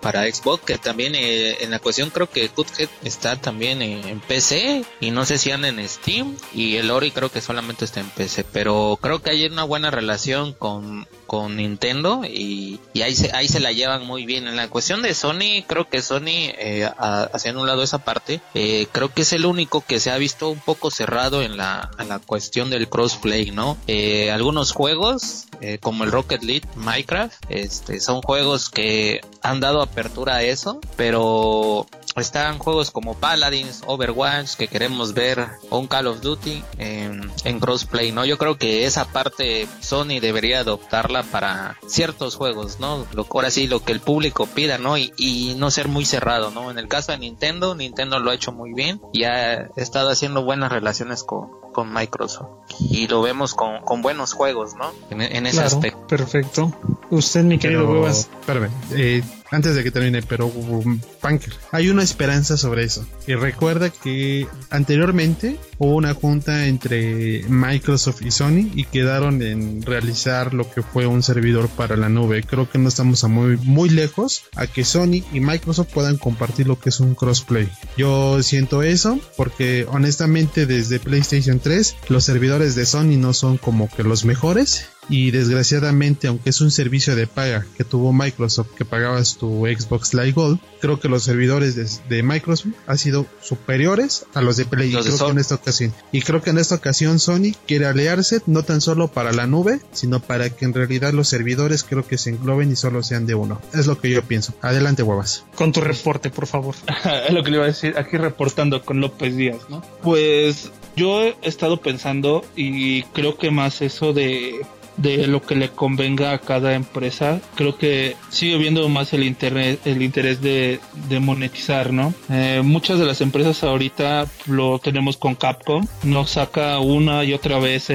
para 0.00 0.22
Xbox, 0.22 0.64
que 0.64 0.78
también 0.78 1.14
en 1.14 1.70
la 1.70 1.80
cuestión 1.80 2.10
creo 2.10 2.30
que 2.30 2.48
Cuphead 2.48 2.88
está 3.02 3.31
también 3.36 3.82
en, 3.82 4.20
PC 4.20 4.84
y 5.00 5.10
no 5.10 5.24
sé 5.24 5.38
si 5.38 5.50
anda 5.50 5.68
en 5.68 5.86
Steam 5.88 6.36
y 6.54 6.76
el 6.76 6.90
Ori 6.90 7.10
creo 7.10 7.30
que 7.30 7.40
solamente 7.40 7.84
está 7.84 8.00
en 8.00 8.08
PC, 8.08 8.44
pero 8.44 8.98
creo 9.00 9.20
que 9.20 9.30
hay 9.30 9.46
una 9.46 9.64
buena 9.64 9.90
relación 9.90 10.52
con, 10.52 11.06
con 11.26 11.56
Nintendo 11.56 12.22
y, 12.24 12.80
ahí, 13.02 13.14
se, 13.14 13.32
ahí 13.32 13.48
se 13.48 13.60
la 13.60 13.72
llevan 13.72 14.06
muy 14.06 14.26
bien. 14.26 14.46
En 14.46 14.56
la 14.56 14.68
cuestión 14.68 15.02
de 15.02 15.14
Sony, 15.14 15.64
creo 15.66 15.88
que 15.88 16.02
Sony, 16.02 16.52
eh, 16.58 16.88
haciendo 16.98 17.60
un 17.62 17.66
lado 17.66 17.82
esa 17.82 17.98
parte, 17.98 18.40
eh, 18.54 18.86
creo 18.92 19.12
que 19.12 19.22
es 19.22 19.32
el 19.32 19.46
único 19.46 19.80
que 19.80 20.00
se 20.00 20.10
ha 20.10 20.18
visto 20.18 20.50
un 20.50 20.60
poco 20.60 20.90
cerrado 20.90 21.42
en 21.42 21.56
la, 21.56 21.90
en 21.98 22.08
la 22.08 22.18
cuestión 22.18 22.70
del 22.70 22.88
crossplay, 22.88 23.50
¿no? 23.50 23.76
Eh, 23.86 24.30
algunos 24.30 24.72
juegos, 24.72 25.46
eh, 25.60 25.78
como 25.80 26.04
el 26.04 26.12
Rocket 26.12 26.42
League, 26.42 26.68
Minecraft, 26.76 27.34
este, 27.48 28.00
son 28.00 28.22
juegos 28.22 28.70
que 28.70 29.20
han 29.42 29.60
dado 29.60 29.82
apertura 29.82 30.36
a 30.36 30.42
eso, 30.42 30.80
pero 30.96 31.86
están 32.16 32.58
juegos 32.58 32.90
como 32.90 33.14
Paladins, 33.14 33.82
Overwatch 33.86 34.56
que 34.56 34.68
queremos 34.68 35.14
ver 35.14 35.46
o 35.70 35.78
un 35.78 35.86
Call 35.86 36.06
of 36.06 36.20
Duty 36.20 36.62
en, 36.78 37.60
crossplay, 37.60 38.12
¿no? 38.12 38.24
Yo 38.24 38.38
creo 38.38 38.58
que 38.58 38.86
esa 38.86 39.04
parte 39.04 39.68
Sony 39.80 40.20
debería 40.20 40.60
adoptarla 40.60 41.22
para 41.22 41.78
ciertos 41.86 42.36
juegos, 42.36 42.80
¿no? 42.80 43.06
Lo, 43.12 43.26
ahora 43.30 43.50
sí, 43.50 43.66
lo 43.66 43.84
que 43.84 43.92
el 43.92 44.00
público 44.00 44.46
pida, 44.46 44.78
¿no? 44.78 44.98
Y, 44.98 45.12
y 45.16 45.54
no 45.56 45.70
ser 45.70 45.88
muy 45.88 46.04
cerrado, 46.04 46.50
¿no? 46.50 46.70
En 46.70 46.78
el 46.78 46.88
caso 46.88 47.12
de 47.12 47.18
Nintendo, 47.18 47.74
Nintendo 47.74 48.18
lo 48.18 48.30
ha 48.30 48.34
hecho 48.34 48.52
muy 48.52 48.72
bien 48.72 49.00
y 49.12 49.24
ha 49.24 49.70
estado 49.76 50.10
haciendo 50.10 50.44
buenas 50.44 50.72
relaciones 50.72 51.22
con, 51.22 51.50
con 51.72 51.92
Microsoft 51.92 52.48
y 52.78 53.06
lo 53.08 53.22
vemos 53.22 53.54
con, 53.54 53.82
con 53.82 54.02
buenos 54.02 54.32
juegos, 54.32 54.74
¿no? 54.74 54.92
En, 55.10 55.46
ese 55.46 55.62
aspecto. 55.62 56.06
Perfecto. 56.06 56.72
Usted, 57.10 57.44
mi 57.44 57.58
querido 57.58 57.88
Huevas. 57.88 58.28
Espérame, 58.40 58.70
eh, 58.92 59.22
antes 59.52 59.76
de 59.76 59.84
que 59.84 59.90
termine, 59.90 60.22
pero 60.22 60.46
um, 60.46 60.98
Punker, 61.20 61.52
hay 61.70 61.90
una 61.90 62.02
esperanza 62.02 62.56
sobre 62.56 62.84
eso. 62.84 63.06
Y 63.26 63.34
recuerda 63.34 63.90
que 63.90 64.46
anteriormente 64.70 65.58
hubo 65.78 65.94
una 65.94 66.14
junta 66.14 66.66
entre 66.66 67.44
Microsoft 67.48 68.22
y 68.22 68.30
Sony 68.30 68.70
y 68.74 68.84
quedaron 68.84 69.42
en 69.42 69.82
realizar 69.82 70.54
lo 70.54 70.68
que 70.68 70.82
fue 70.82 71.06
un 71.06 71.22
servidor 71.22 71.68
para 71.68 71.96
la 71.96 72.08
nube. 72.08 72.42
Creo 72.42 72.68
que 72.68 72.78
no 72.78 72.88
estamos 72.88 73.22
muy, 73.24 73.58
muy 73.58 73.90
lejos 73.90 74.44
a 74.56 74.66
que 74.66 74.84
Sony 74.84 75.22
y 75.32 75.40
Microsoft 75.40 75.92
puedan 75.92 76.16
compartir 76.16 76.66
lo 76.66 76.80
que 76.80 76.88
es 76.88 77.00
un 77.00 77.14
crossplay. 77.14 77.68
Yo 77.96 78.42
siento 78.42 78.82
eso 78.82 79.20
porque 79.36 79.86
honestamente 79.90 80.64
desde 80.64 80.98
PlayStation 80.98 81.60
3 81.60 81.96
los 82.08 82.24
servidores 82.24 82.74
de 82.74 82.86
Sony 82.86 83.18
no 83.18 83.34
son 83.34 83.58
como 83.58 83.90
que 83.90 84.02
los 84.02 84.24
mejores 84.24 84.86
y 85.08 85.30
desgraciadamente 85.30 86.28
aunque 86.28 86.50
es 86.50 86.60
un 86.60 86.70
servicio 86.70 87.16
de 87.16 87.26
paga 87.26 87.66
que 87.76 87.84
tuvo 87.84 88.12
Microsoft 88.12 88.70
que 88.76 88.84
pagabas 88.84 89.36
tu 89.36 89.66
Xbox 89.66 90.14
Live 90.14 90.32
Gold 90.32 90.60
creo 90.82 90.98
que 90.98 91.08
los 91.08 91.22
servidores 91.22 92.02
de, 92.08 92.22
Microsoft 92.24 92.72
han 92.88 92.98
sido 92.98 93.24
superiores 93.40 94.26
a 94.34 94.42
los 94.42 94.56
de 94.56 94.64
Play. 94.64 94.88
Y 94.88 94.96
creo 94.96 95.16
que 95.16 95.30
en 95.30 95.38
esta 95.38 95.54
ocasión. 95.54 95.94
Y 96.10 96.22
creo 96.22 96.42
que 96.42 96.50
en 96.50 96.58
esta 96.58 96.74
ocasión 96.74 97.20
Sony 97.20 97.52
quiere 97.68 97.86
aliarse 97.86 98.40
no 98.46 98.64
tan 98.64 98.80
solo 98.80 99.06
para 99.06 99.32
la 99.32 99.46
nube 99.46 99.80
sino 99.92 100.20
para 100.20 100.50
que 100.50 100.64
en 100.64 100.74
realidad 100.74 101.12
los 101.12 101.28
servidores 101.28 101.84
creo 101.84 102.04
que 102.04 102.18
se 102.18 102.30
engloben 102.30 102.72
y 102.72 102.76
solo 102.76 103.04
sean 103.04 103.26
de 103.26 103.36
uno. 103.36 103.60
Es 103.72 103.86
lo 103.86 104.00
que 104.00 104.10
yo 104.10 104.22
pienso. 104.22 104.54
Adelante 104.60 105.04
huevas 105.04 105.44
con 105.54 105.70
tu 105.70 105.80
reporte 105.80 106.30
por 106.30 106.46
favor. 106.46 106.74
Es 107.28 107.32
lo 107.32 107.44
que 107.44 107.50
le 107.50 107.56
iba 107.58 107.64
a 107.64 107.68
decir 107.68 107.94
aquí 107.96 108.16
reportando 108.16 108.84
con 108.84 109.00
López 109.00 109.36
Díaz 109.36 109.58
no 109.68 109.82
pues 110.02 110.70
yo 110.96 111.22
he 111.22 111.36
estado 111.42 111.80
pensando 111.80 112.44
y 112.56 113.04
creo 113.04 113.38
que 113.38 113.50
más 113.50 113.82
eso 113.82 114.12
de 114.12 114.66
de 114.96 115.26
lo 115.26 115.42
que 115.42 115.54
le 115.54 115.70
convenga 115.70 116.32
a 116.32 116.38
cada 116.38 116.74
empresa. 116.74 117.40
Creo 117.54 117.76
que 117.76 118.16
sigue 118.28 118.56
viendo 118.58 118.88
más 118.88 119.12
el 119.12 119.24
interés, 119.24 119.78
el 119.84 120.02
interés 120.02 120.40
de, 120.40 120.80
monetizar, 121.20 121.92
¿no? 121.92 122.14
Eh, 122.30 122.62
muchas 122.64 122.98
de 122.98 123.04
las 123.04 123.20
empresas 123.20 123.62
ahorita 123.62 124.26
lo 124.46 124.78
tenemos 124.78 125.16
con 125.16 125.34
Capcom, 125.34 125.86
nos 126.02 126.30
saca 126.30 126.78
una 126.80 127.24
y 127.24 127.32
otra 127.32 127.58
vez 127.58 127.88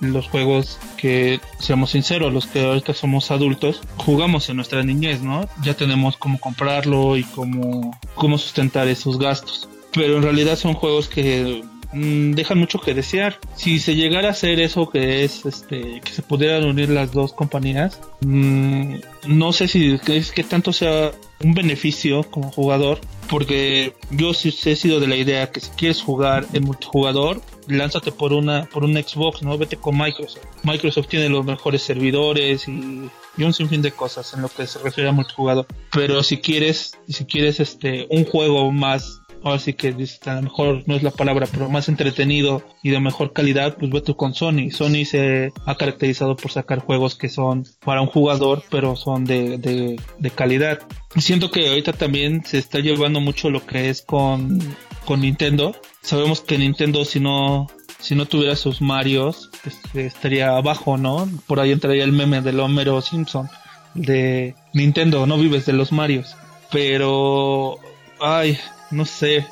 los 0.00 0.28
juegos 0.28 0.78
que, 0.96 1.40
seamos 1.58 1.90
sinceros, 1.90 2.32
los 2.32 2.46
que 2.46 2.64
ahorita 2.64 2.94
somos 2.94 3.30
adultos, 3.30 3.80
jugamos 3.96 4.48
en 4.48 4.56
nuestra 4.56 4.82
niñez, 4.82 5.22
¿no? 5.22 5.48
Ya 5.62 5.74
tenemos 5.74 6.16
cómo 6.16 6.40
comprarlo 6.40 7.16
y 7.16 7.24
cómo, 7.24 7.98
cómo 8.14 8.38
sustentar 8.38 8.88
esos 8.88 9.18
gastos. 9.18 9.68
Pero 9.92 10.16
en 10.16 10.22
realidad 10.22 10.56
son 10.56 10.74
juegos 10.74 11.08
que 11.08 11.62
Mm, 11.92 12.32
dejan 12.32 12.58
mucho 12.58 12.80
que 12.80 12.94
desear. 12.94 13.38
Si 13.54 13.78
se 13.78 13.94
llegara 13.94 14.28
a 14.28 14.32
hacer 14.32 14.60
eso 14.60 14.88
que 14.88 15.24
es 15.24 15.44
este 15.44 16.00
que 16.00 16.12
se 16.12 16.22
pudieran 16.22 16.64
unir 16.64 16.88
las 16.88 17.12
dos 17.12 17.32
compañías, 17.32 18.00
mm, 18.20 18.96
no 19.28 19.52
sé 19.52 19.68
si 19.68 19.98
es 20.06 20.32
que 20.32 20.44
tanto 20.44 20.72
sea 20.72 21.12
un 21.42 21.54
beneficio 21.54 22.22
como 22.24 22.50
jugador, 22.52 23.00
porque 23.28 23.94
yo 24.10 24.32
sí 24.32 24.54
he 24.64 24.76
sido 24.76 25.00
de 25.00 25.08
la 25.08 25.16
idea 25.16 25.50
que 25.50 25.60
si 25.60 25.70
quieres 25.70 26.02
jugar 26.02 26.46
en 26.52 26.64
multijugador, 26.64 27.40
lánzate 27.66 28.12
por 28.12 28.32
una 28.32 28.66
por 28.66 28.84
un 28.84 28.94
Xbox, 28.94 29.42
no 29.42 29.58
vete 29.58 29.76
con 29.76 29.96
Microsoft. 29.96 30.44
Microsoft 30.62 31.08
tiene 31.08 31.28
los 31.28 31.44
mejores 31.44 31.82
servidores 31.82 32.68
y, 32.68 33.10
y 33.36 33.44
un 33.44 33.52
sinfín 33.52 33.82
de 33.82 33.92
cosas 33.92 34.32
en 34.34 34.42
lo 34.42 34.48
que 34.48 34.66
se 34.66 34.78
refiere 34.78 35.10
a 35.10 35.12
multijugador. 35.12 35.66
Pero 35.90 36.22
si 36.22 36.38
quieres 36.38 36.92
si 37.08 37.24
quieres 37.24 37.60
este 37.60 38.06
un 38.10 38.24
juego 38.24 38.70
más 38.70 39.21
ahora 39.44 39.58
sí 39.58 39.74
que 39.74 39.88
a 40.26 40.34
lo 40.34 40.42
mejor 40.42 40.82
no 40.86 40.94
es 40.94 41.02
la 41.02 41.10
palabra, 41.10 41.46
pero 41.50 41.68
más 41.68 41.88
entretenido 41.88 42.62
y 42.82 42.90
de 42.90 43.00
mejor 43.00 43.32
calidad, 43.32 43.76
pues 43.78 43.90
vete 43.90 44.14
con 44.14 44.34
Sony. 44.34 44.70
Sony 44.70 45.04
se 45.04 45.52
ha 45.66 45.74
caracterizado 45.76 46.36
por 46.36 46.50
sacar 46.50 46.80
juegos 46.80 47.14
que 47.14 47.28
son 47.28 47.64
para 47.84 48.02
un 48.02 48.08
jugador, 48.08 48.62
pero 48.70 48.96
son 48.96 49.24
de, 49.24 49.58
de, 49.58 50.00
de 50.18 50.30
calidad. 50.30 50.80
Siento 51.16 51.50
que 51.50 51.68
ahorita 51.68 51.92
también 51.92 52.44
se 52.44 52.58
está 52.58 52.78
llevando 52.78 53.20
mucho 53.20 53.50
lo 53.50 53.64
que 53.66 53.90
es 53.90 54.02
con, 54.02 54.58
con 55.04 55.20
Nintendo. 55.20 55.74
Sabemos 56.00 56.40
que 56.40 56.58
Nintendo 56.58 57.04
si 57.04 57.20
no 57.20 57.68
si 58.02 58.16
no 58.16 58.26
tuviera 58.26 58.56
sus 58.56 58.82
Marios, 58.82 59.50
este, 59.64 60.06
estaría 60.06 60.56
abajo, 60.56 60.98
¿no? 60.98 61.28
Por 61.46 61.60
ahí 61.60 61.70
entraría 61.70 62.02
el 62.02 62.10
meme 62.10 62.40
del 62.42 62.58
Homero 62.58 63.00
Simpson 63.00 63.48
de 63.94 64.56
Nintendo, 64.74 65.26
no 65.26 65.38
vives 65.38 65.66
de 65.66 65.72
los 65.72 65.92
Marios. 65.92 66.36
Pero, 66.72 67.78
ay, 68.20 68.58
no 68.92 69.04
sé, 69.04 69.46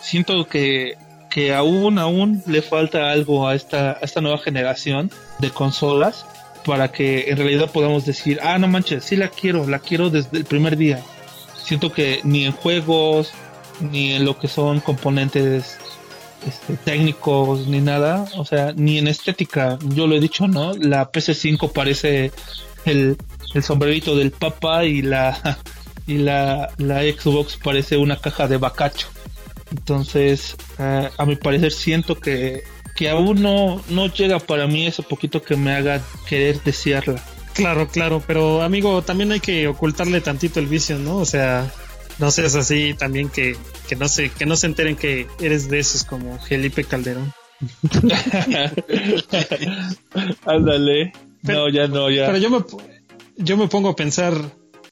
siento 0.00 0.46
que, 0.46 0.96
que 1.30 1.54
aún, 1.54 1.98
aún 1.98 2.42
le 2.46 2.62
falta 2.62 3.10
algo 3.10 3.46
a 3.46 3.54
esta, 3.54 3.92
a 3.92 4.00
esta 4.00 4.20
nueva 4.20 4.38
generación 4.38 5.10
de 5.38 5.50
consolas 5.50 6.26
para 6.64 6.90
que 6.90 7.30
en 7.30 7.36
realidad 7.36 7.70
podamos 7.70 8.04
decir, 8.04 8.40
ah, 8.42 8.58
no 8.58 8.68
manches, 8.68 9.04
sí 9.04 9.16
la 9.16 9.28
quiero, 9.28 9.66
la 9.66 9.78
quiero 9.78 10.10
desde 10.10 10.38
el 10.38 10.44
primer 10.44 10.76
día. 10.76 11.02
Siento 11.56 11.92
que 11.92 12.20
ni 12.24 12.44
en 12.44 12.52
juegos, 12.52 13.32
ni 13.80 14.12
en 14.12 14.24
lo 14.24 14.38
que 14.38 14.48
son 14.48 14.80
componentes 14.80 15.78
este, 16.46 16.76
técnicos, 16.76 17.66
ni 17.68 17.80
nada, 17.80 18.26
o 18.36 18.44
sea, 18.44 18.72
ni 18.74 18.98
en 18.98 19.08
estética, 19.08 19.78
yo 19.94 20.06
lo 20.06 20.16
he 20.16 20.20
dicho, 20.20 20.46
¿no? 20.46 20.74
La 20.74 21.10
PC5 21.10 21.72
parece 21.72 22.32
el, 22.84 23.16
el 23.54 23.62
sombrerito 23.62 24.16
del 24.16 24.30
papa 24.30 24.84
y 24.84 25.02
la 25.02 25.58
y 26.08 26.18
la, 26.18 26.70
la 26.78 27.02
Xbox 27.02 27.58
parece 27.62 27.96
una 27.98 28.16
caja 28.16 28.48
de 28.48 28.56
bacacho. 28.56 29.06
Entonces, 29.70 30.56
eh, 30.78 31.10
a 31.16 31.26
mi 31.26 31.36
parecer 31.36 31.70
siento 31.70 32.18
que, 32.18 32.64
que 32.96 33.10
aún 33.10 33.42
no, 33.42 33.80
no 33.90 34.06
llega 34.06 34.38
para 34.38 34.66
mí 34.66 34.86
ese 34.86 35.02
poquito 35.02 35.42
que 35.42 35.54
me 35.54 35.72
haga 35.72 36.00
querer 36.26 36.62
desearla. 36.62 37.22
Claro, 37.52 37.88
claro, 37.88 38.22
pero 38.26 38.62
amigo, 38.62 39.02
también 39.02 39.32
hay 39.32 39.40
que 39.40 39.68
ocultarle 39.68 40.22
tantito 40.22 40.60
el 40.60 40.66
vicio, 40.66 40.98
¿no? 40.98 41.16
O 41.16 41.26
sea, 41.26 41.70
no 42.18 42.30
seas 42.30 42.54
así 42.54 42.94
también 42.98 43.28
que, 43.28 43.56
que 43.86 43.94
no 43.94 44.08
se, 44.08 44.30
que 44.30 44.46
no 44.46 44.56
se 44.56 44.66
enteren 44.66 44.96
que 44.96 45.26
eres 45.40 45.68
de 45.68 45.78
esos 45.78 46.04
como 46.04 46.38
Felipe 46.38 46.84
Calderón. 46.84 47.34
Ándale. 50.46 51.12
No, 51.42 51.68
ya 51.68 51.86
no, 51.86 52.10
ya. 52.10 52.26
Pero 52.26 52.38
yo 52.38 52.50
me, 52.50 52.64
yo 53.36 53.56
me 53.56 53.68
pongo 53.68 53.90
a 53.90 53.96
pensar, 53.96 54.34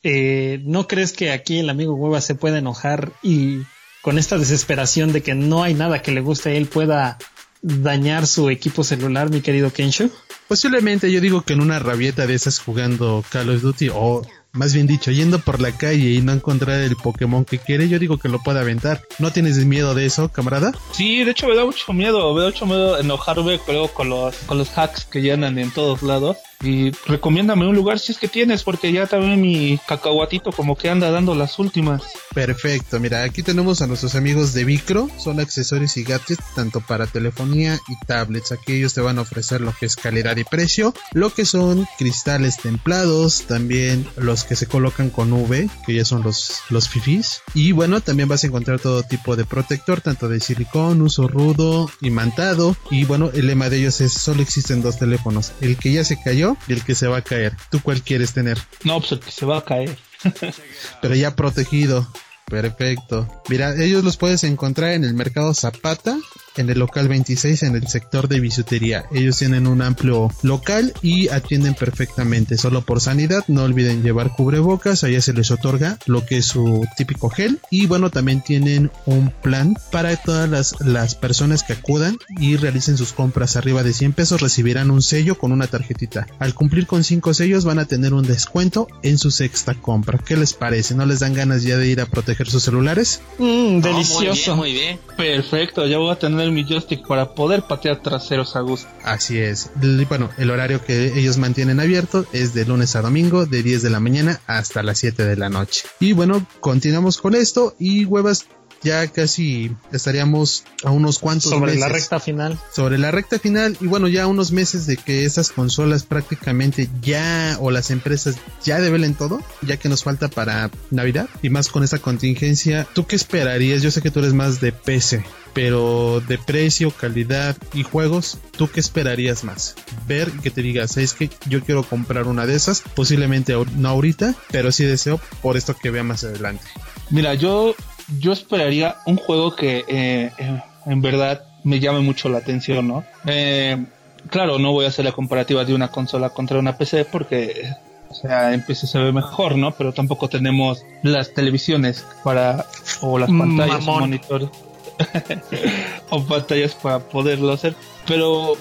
eh, 0.09 0.61
¿no 0.62 0.87
crees 0.87 1.12
que 1.12 1.33
aquí 1.33 1.59
el 1.59 1.69
amigo 1.69 1.95
Hueva 1.95 2.21
se 2.21 2.37
pueda 2.37 2.59
enojar 2.59 3.11
y 3.25 3.62
con 4.03 4.19
esta 4.19 4.38
desesperación 4.38 5.12
de 5.12 5.21
que 5.21 5.35
no 5.35 5.64
hay 5.64 5.75
nada 5.75 6.01
que 6.01 6.12
le 6.12 6.21
guste 6.21 6.51
a 6.51 6.53
él 6.53 6.66
pueda 6.66 7.19
dañar 7.61 8.29
su 8.29 8.49
equipo 8.49 8.85
celular, 8.85 9.31
mi 9.31 9.40
querido 9.40 9.73
Kensho? 9.73 10.09
Posiblemente 10.47 11.11
yo 11.11 11.21
digo 11.21 11.42
que 11.42 11.55
en 11.55 11.61
una 11.61 11.81
rabieta 11.81 12.25
de 12.29 12.35
esas 12.35 12.61
jugando 12.61 13.25
Call 13.31 13.51
of 13.51 13.62
Duty 13.62 13.90
o 13.92 14.23
más 14.53 14.73
bien 14.73 14.87
dicho, 14.87 15.11
yendo 15.11 15.40
por 15.40 15.61
la 15.61 15.73
calle 15.73 16.12
y 16.12 16.23
no 16.23 16.33
encontrar 16.33 16.81
el 16.83 16.95
Pokémon 16.95 17.45
que 17.45 17.59
quiere, 17.59 17.88
yo 17.88 17.99
digo 17.99 18.19
que 18.19 18.29
lo 18.29 18.40
puede 18.40 18.61
aventar. 18.61 19.03
¿No 19.19 19.33
tienes 19.33 19.62
miedo 19.64 19.95
de 19.97 20.07
eso, 20.07 20.29
camarada? 20.29 20.73
Sí, 20.92 21.25
de 21.25 21.33
hecho 21.33 21.49
me 21.49 21.57
da 21.57 21.64
mucho 21.64 21.92
miedo, 21.92 22.33
me 22.33 22.42
da 22.42 22.47
mucho 22.47 22.64
miedo 22.64 22.97
enojarme 22.97 23.61
luego 23.66 23.88
con 23.88 24.09
los, 24.09 24.37
con 24.47 24.57
los 24.57 24.79
hacks 24.79 25.05
que 25.05 25.21
llenan 25.21 25.59
en 25.59 25.73
todos 25.73 26.03
lados 26.03 26.37
Y 26.62 26.90
recomiéndame 27.07 27.66
un 27.66 27.77
lugar 27.77 27.99
si 27.99 28.12
es 28.12 28.19
que 28.19 28.29
tienes, 28.29 28.62
porque 28.62 28.92
ya 28.92 29.07
también 29.07 29.40
mi 29.40 29.79
cacahuatito 29.87 30.53
como 30.53 30.77
que 30.77 30.88
anda 30.88 31.11
dando 31.11 31.35
las 31.35 31.59
últimas. 31.59 32.03
Perfecto, 32.35 32.99
mira, 32.99 33.23
aquí 33.23 33.42
tenemos 33.42 33.83
a 33.83 33.87
nuestros 33.87 34.14
amigos 34.14 34.55
de 34.55 34.64
Vicro, 34.64 35.09
son 35.19 35.40
accesorios 35.40 35.97
y 35.97 36.05
gadgets 36.05 36.55
tanto 36.55 36.81
para 36.81 37.07
telefonía 37.07 37.79
y 37.88 38.07
tablets. 38.07 38.53
Aquí 38.53 38.75
ellos 38.75 38.95
te 38.95 39.01
van 39.01 39.19
a 39.19 39.23
ofrecer 39.23 39.61
lo 39.61 39.75
que 39.75 39.87
es 39.87 39.97
calidad 39.97 40.37
y 40.37 40.45
precio, 40.45 40.95
lo 41.12 41.33
que 41.33 41.45
son 41.45 41.87
cristales 41.99 42.57
templados, 42.59 43.42
también 43.42 44.07
los 44.16 44.45
que 44.45 44.57
se 44.57 44.66
colocan 44.66 45.11
con 45.11 45.33
V, 45.33 45.69
que 45.87 45.95
ya 45.95 46.05
son 46.05 46.23
los, 46.23 46.61
los 46.71 46.88
fifis. 46.88 47.42
Y 47.55 47.73
bueno, 47.73 48.01
también 48.01 48.29
vas 48.29 48.45
a 48.45 48.47
encontrar 48.47 48.81
todo 48.81 49.03
tipo 49.03 49.37
de 49.37 49.45
protector, 49.45 50.01
tanto 50.01 50.29
de 50.29 50.40
silicón, 50.40 51.03
uso 51.03 51.29
rudo, 51.29 51.90
imantado. 52.01 52.77
Y 52.90 53.05
bueno, 53.05 53.31
el 53.35 53.47
lema 53.47 53.69
de 53.69 53.79
ellos 53.79 54.01
es 54.01 54.12
solo 54.12 54.42
existen 54.42 54.83
dos 54.83 54.99
teléfonos, 54.99 55.53
el 55.61 55.77
que 55.77 55.92
ya 55.92 56.05
se 56.05 56.21
cayó 56.21 56.45
y 56.68 56.72
el 56.74 56.85
que 56.85 56.94
se 56.94 57.06
va 57.06 57.18
a 57.18 57.22
caer. 57.22 57.54
¿Tú 57.70 57.80
cuál 57.82 58.02
quieres 58.02 58.32
tener? 58.32 58.59
No, 58.85 59.00
pues 59.00 59.12
el 59.12 59.20
que 59.20 59.30
se 59.30 59.46
va 59.46 59.59
a 59.59 59.64
caer. 59.64 59.96
Pero 61.02 61.14
ya 61.14 61.35
protegido. 61.35 62.06
Perfecto. 62.46 63.42
Mira, 63.48 63.74
ellos 63.74 64.04
los 64.04 64.16
puedes 64.16 64.44
encontrar 64.44 64.92
en 64.92 65.04
el 65.04 65.14
mercado 65.14 65.52
Zapata 65.52 66.16
en 66.57 66.71
el 66.71 66.79
local 66.79 67.09
26 67.09 67.62
en 67.62 67.77
el 67.77 67.88
sector 67.88 68.29
de 68.29 68.40
bisutería. 68.40 69.05
Ellos 69.12 69.38
tienen 69.38 69.66
un 69.66 69.83
amplio 69.83 70.31
local 70.42 70.92
y 71.03 71.29
atienden 71.29 71.75
perfectamente. 71.75 72.57
Solo 72.59 72.83
por 72.83 73.01
sanidad, 73.01 73.45
no 73.49 73.64
olviden 73.64 74.03
llevar 74.03 74.33
cubrebocas. 74.35 75.05
Allá 75.05 75.21
se 75.21 75.33
les 75.33 75.51
otorga 75.51 75.99
lo 76.07 76.25
que 76.25 76.38
es 76.38 76.47
su 76.47 76.87
típico 76.97 77.31
gel. 77.31 77.61
Y 77.71 77.87
bueno, 77.87 78.11
también 78.11 78.42
tienen 78.42 78.90
un 79.05 79.31
plan 79.42 79.77
para 79.90 80.16
todas 80.16 80.49
las, 80.49 80.75
las 80.81 81.14
personas 81.14 81.62
que 81.62 81.75
acudan 81.75 82.19
y 82.38 82.57
realicen 82.57 82.97
sus 82.97 83.12
compras 83.12 83.57
arriba 83.57 83.83
de 83.83 83.92
100 83.92 84.12
pesos. 84.12 84.40
Recibirán 84.40 84.90
un 84.90 85.03
sello 85.03 85.37
con 85.37 85.53
una 85.53 85.66
tarjetita. 85.66 86.27
Al 86.38 86.55
cumplir 86.55 86.87
con 86.87 87.05
5 87.05 87.35
sellos, 87.35 87.64
van 87.64 87.79
a 87.79 87.85
tener 87.85 88.14
un 88.14 88.27
descuento 88.27 88.88
en 89.03 89.19
su 89.19 89.31
sexta 89.31 89.75
compra. 89.75 90.19
¿Qué 90.19 90.37
les 90.37 90.55
parece? 90.55 90.95
¿No 90.95 91.07
les 91.07 91.21
dan 91.21 91.35
ganas 91.35 91.62
ya 91.62 91.77
de 91.77 91.88
ir 91.88 92.01
a 92.01 92.07
proteger 92.07 92.49
sus 92.49 92.62
celulares? 92.62 93.21
Mm, 93.38 93.81
delicioso. 93.81 94.57
muy 94.57 94.73
bien, 94.73 94.99
muy 95.16 95.27
bien. 95.27 95.37
Perfecto, 95.37 95.87
ya 95.87 95.99
voy 95.99 96.11
a 96.11 96.16
tener 96.16 96.45
mi 96.52 96.64
joystick 96.64 97.06
para 97.06 97.35
poder 97.35 97.62
patear 97.62 98.02
traseros 98.02 98.56
a 98.56 98.61
gusto. 98.61 98.88
Así 99.04 99.38
es. 99.38 99.70
Bueno, 100.09 100.30
el 100.38 100.50
horario 100.50 100.85
que 100.85 101.18
ellos 101.18 101.38
mantienen 101.38 101.80
abierto 101.80 102.26
es 102.32 102.54
de 102.54 102.64
lunes 102.64 102.96
a 102.96 103.02
domingo, 103.02 103.46
de 103.46 103.62
10 103.62 103.82
de 103.82 103.90
la 103.90 104.00
mañana 104.00 104.40
hasta 104.46 104.82
las 104.82 104.98
7 104.98 105.24
de 105.24 105.37
la 105.37 105.48
noche. 105.48 105.85
Y 106.00 106.12
bueno, 106.12 106.46
continuamos 106.61 107.18
con 107.18 107.35
esto 107.35 107.74
y 107.78 108.04
huevas 108.04 108.46
ya 108.82 109.06
casi 109.09 109.74
estaríamos 109.92 110.64
a 110.85 110.90
unos 110.90 111.18
cuantos 111.18 111.50
sobre 111.50 111.76
la 111.76 111.88
recta 111.88 112.20
final 112.20 112.59
sobre 112.72 112.98
la 112.98 113.11
recta 113.11 113.38
final 113.38 113.76
y 113.80 113.87
bueno 113.87 114.09
ya 114.09 114.26
unos 114.26 114.52
meses 114.52 114.87
de 114.87 114.96
que 114.96 115.24
esas 115.24 115.50
consolas 115.50 116.04
prácticamente 116.04 116.88
ya 117.00 117.56
o 117.61 117.70
las 117.70 117.90
empresas 117.90 118.37
ya 118.62 118.80
develen 118.80 119.14
todo 119.14 119.40
ya 119.62 119.76
que 119.76 119.88
nos 119.88 120.04
falta 120.04 120.28
para 120.28 120.70
navidad 120.90 121.28
y 121.42 121.50
más 121.50 121.68
con 121.68 121.85
esta 121.85 121.98
contingencia 121.98 122.87
tú 122.92 123.06
qué 123.06 123.16
esperarías 123.16 123.82
yo 123.82 123.90
sé 123.90 124.02
que 124.02 124.11
tú 124.11 124.20
eres 124.20 124.35
más 124.35 124.61
de 124.61 124.72
PC 124.72 125.24
pero 125.57 126.21
de 126.21 126.37
precio, 126.37 126.90
calidad 126.90 127.57
y 127.73 127.83
juegos, 127.83 128.38
¿tú 128.59 128.69
qué 128.69 128.79
esperarías 128.79 129.42
más? 129.42 129.75
Ver 130.07 130.31
que 130.42 130.51
te 130.51 130.61
digas, 130.61 130.99
es 130.99 131.14
que 131.14 131.31
yo 131.49 131.62
quiero 131.62 131.83
comprar 131.83 132.27
una 132.27 132.45
de 132.45 132.55
esas, 132.55 132.83
posiblemente 132.83 133.55
no 133.75 133.88
ahorita, 133.88 134.35
pero 134.51 134.71
sí 134.71 134.85
deseo 134.85 135.19
por 135.40 135.57
esto 135.57 135.75
que 135.75 135.88
vea 135.88 136.03
más 136.03 136.25
adelante. 136.25 136.62
Mira, 137.09 137.33
yo, 137.33 137.75
yo 138.19 138.33
esperaría 138.33 138.97
un 139.07 139.16
juego 139.16 139.57
que 139.57 139.79
eh, 139.88 140.31
eh, 140.37 140.61
en 140.85 141.01
verdad 141.01 141.42
me 141.64 141.81
llame 141.81 142.01
mucho 142.01 142.29
la 142.29 142.37
atención, 142.37 142.87
¿no? 142.87 143.05
Eh, 143.25 143.83
claro, 144.29 144.59
no 144.59 144.73
voy 144.73 144.85
a 144.85 144.88
hacer 144.88 145.07
la 145.07 145.12
comparativa 145.12 145.64
de 145.64 145.73
una 145.73 145.88
consola 145.88 146.29
contra 146.29 146.59
una 146.59 146.77
PC 146.77 147.07
porque 147.07 147.71
o 148.11 148.14
sea, 148.14 148.53
en 148.53 148.62
PC 148.64 148.87
se 148.87 148.99
ve 148.99 149.11
mejor, 149.11 149.57
¿no? 149.57 149.73
Pero 149.73 149.95
tampoco 149.95 150.29
tenemos 150.29 150.85
las 151.03 151.33
televisiones 151.33 152.05
para 152.23 152.66
o 153.01 153.19
las 153.19 153.31
pantallas, 153.31 153.87
o 153.87 154.01
monitores 154.01 154.51
o 156.11 156.24
pantallas 156.24 156.74
para 156.74 157.00
poderlo 157.00 157.52
hacer. 157.52 157.74
Pero 158.06 158.56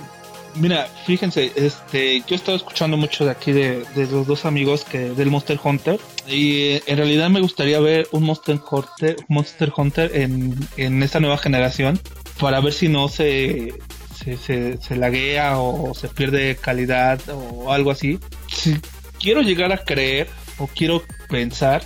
mira, 0.56 0.88
fíjense, 1.06 1.52
este, 1.56 2.20
yo 2.22 2.26
he 2.32 2.36
estado 2.36 2.58
escuchando 2.58 2.98
mucho 2.98 3.26
de 3.26 3.32
aquí 3.32 3.52
de, 3.52 3.86
los 3.96 4.28
dos 4.28 4.46
amigos 4.46 4.84
que 4.84 5.10
del 5.12 5.30
Monster 5.30 5.60
Hunter 5.64 6.00
y 6.28 6.82
en 6.88 6.98
realidad 6.98 7.30
me 7.30 7.42
gustaría 7.42 7.80
ver 7.80 8.08
un 8.12 8.24
Monster 8.24 8.60
Hunter, 8.70 9.18
Monster 9.28 9.72
Hunter 9.76 10.12
en, 10.16 10.56
en 10.78 11.04
esta 11.04 11.20
nueva 11.20 11.38
generación 11.38 12.00
para 12.40 12.60
ver 12.62 12.74
si 12.74 12.90
no 12.90 13.10
se, 13.10 13.74
se, 14.16 14.78
se, 14.78 14.96
laguea 14.96 15.60
o 15.60 15.94
se 15.94 16.08
pierde 16.08 16.56
calidad 16.58 17.20
o 17.30 17.72
algo 17.72 17.92
así. 17.92 18.20
Si 18.52 18.78
quiero 19.20 19.42
llegar 19.42 19.72
a 19.72 19.84
creer 19.84 20.28
o 20.58 20.68
quiero 20.68 21.04
pensar 21.30 21.84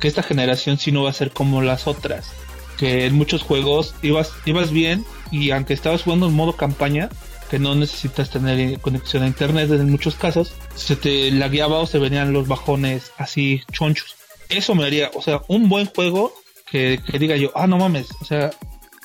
que 0.00 0.08
esta 0.08 0.22
generación 0.22 0.78
sí 0.78 0.92
no 0.92 1.04
va 1.04 1.10
a 1.10 1.14
ser 1.14 1.30
como 1.30 1.62
las 1.62 1.86
otras 1.86 2.32
que 2.78 3.06
en 3.06 3.14
muchos 3.14 3.42
juegos 3.42 3.94
ibas, 4.02 4.32
ibas 4.44 4.70
bien 4.70 5.04
y 5.30 5.50
aunque 5.50 5.74
estabas 5.74 6.02
jugando 6.02 6.26
en 6.26 6.34
modo 6.34 6.54
campaña, 6.54 7.08
que 7.50 7.58
no 7.58 7.74
necesitas 7.74 8.30
tener 8.30 8.80
conexión 8.80 9.22
a 9.22 9.26
internet 9.26 9.70
en 9.70 9.90
muchos 9.90 10.14
casos, 10.16 10.54
se 10.74 10.96
te 10.96 11.30
lagueaba 11.30 11.78
o 11.78 11.86
se 11.86 11.98
venían 11.98 12.32
los 12.32 12.48
bajones 12.48 13.12
así 13.16 13.62
chonchos. 13.72 14.16
Eso 14.48 14.74
me 14.74 14.84
haría, 14.84 15.10
o 15.14 15.22
sea, 15.22 15.42
un 15.48 15.68
buen 15.68 15.86
juego 15.86 16.34
que, 16.70 17.00
diga 17.18 17.36
yo, 17.36 17.52
ah, 17.54 17.66
no 17.66 17.78
mames, 17.78 18.08
o 18.20 18.24
sea, 18.24 18.50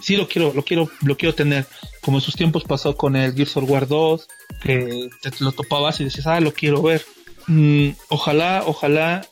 sí 0.01 0.17
lo 0.17 0.27
quiero, 0.27 0.53
lo 0.53 0.63
quiero, 0.63 0.89
lo 1.01 1.17
quiero 1.17 1.35
tener. 1.35 1.65
Como 2.01 2.17
en 2.17 2.21
sus 2.21 2.35
tiempos 2.35 2.63
pasó 2.63 2.95
con 2.95 3.15
el 3.15 3.35
Gears 3.35 3.57
of 3.57 3.69
War 3.69 3.87
2, 3.87 4.27
que 4.61 5.09
te 5.21 5.31
lo 5.39 5.51
topabas 5.51 5.99
y 5.99 6.05
decías, 6.05 6.27
ah, 6.27 6.39
lo 6.39 6.53
quiero 6.53 6.81
ver. 6.81 7.05
Mm, 7.47 7.89
ojalá, 8.09 8.63
ojalá, 8.65 9.27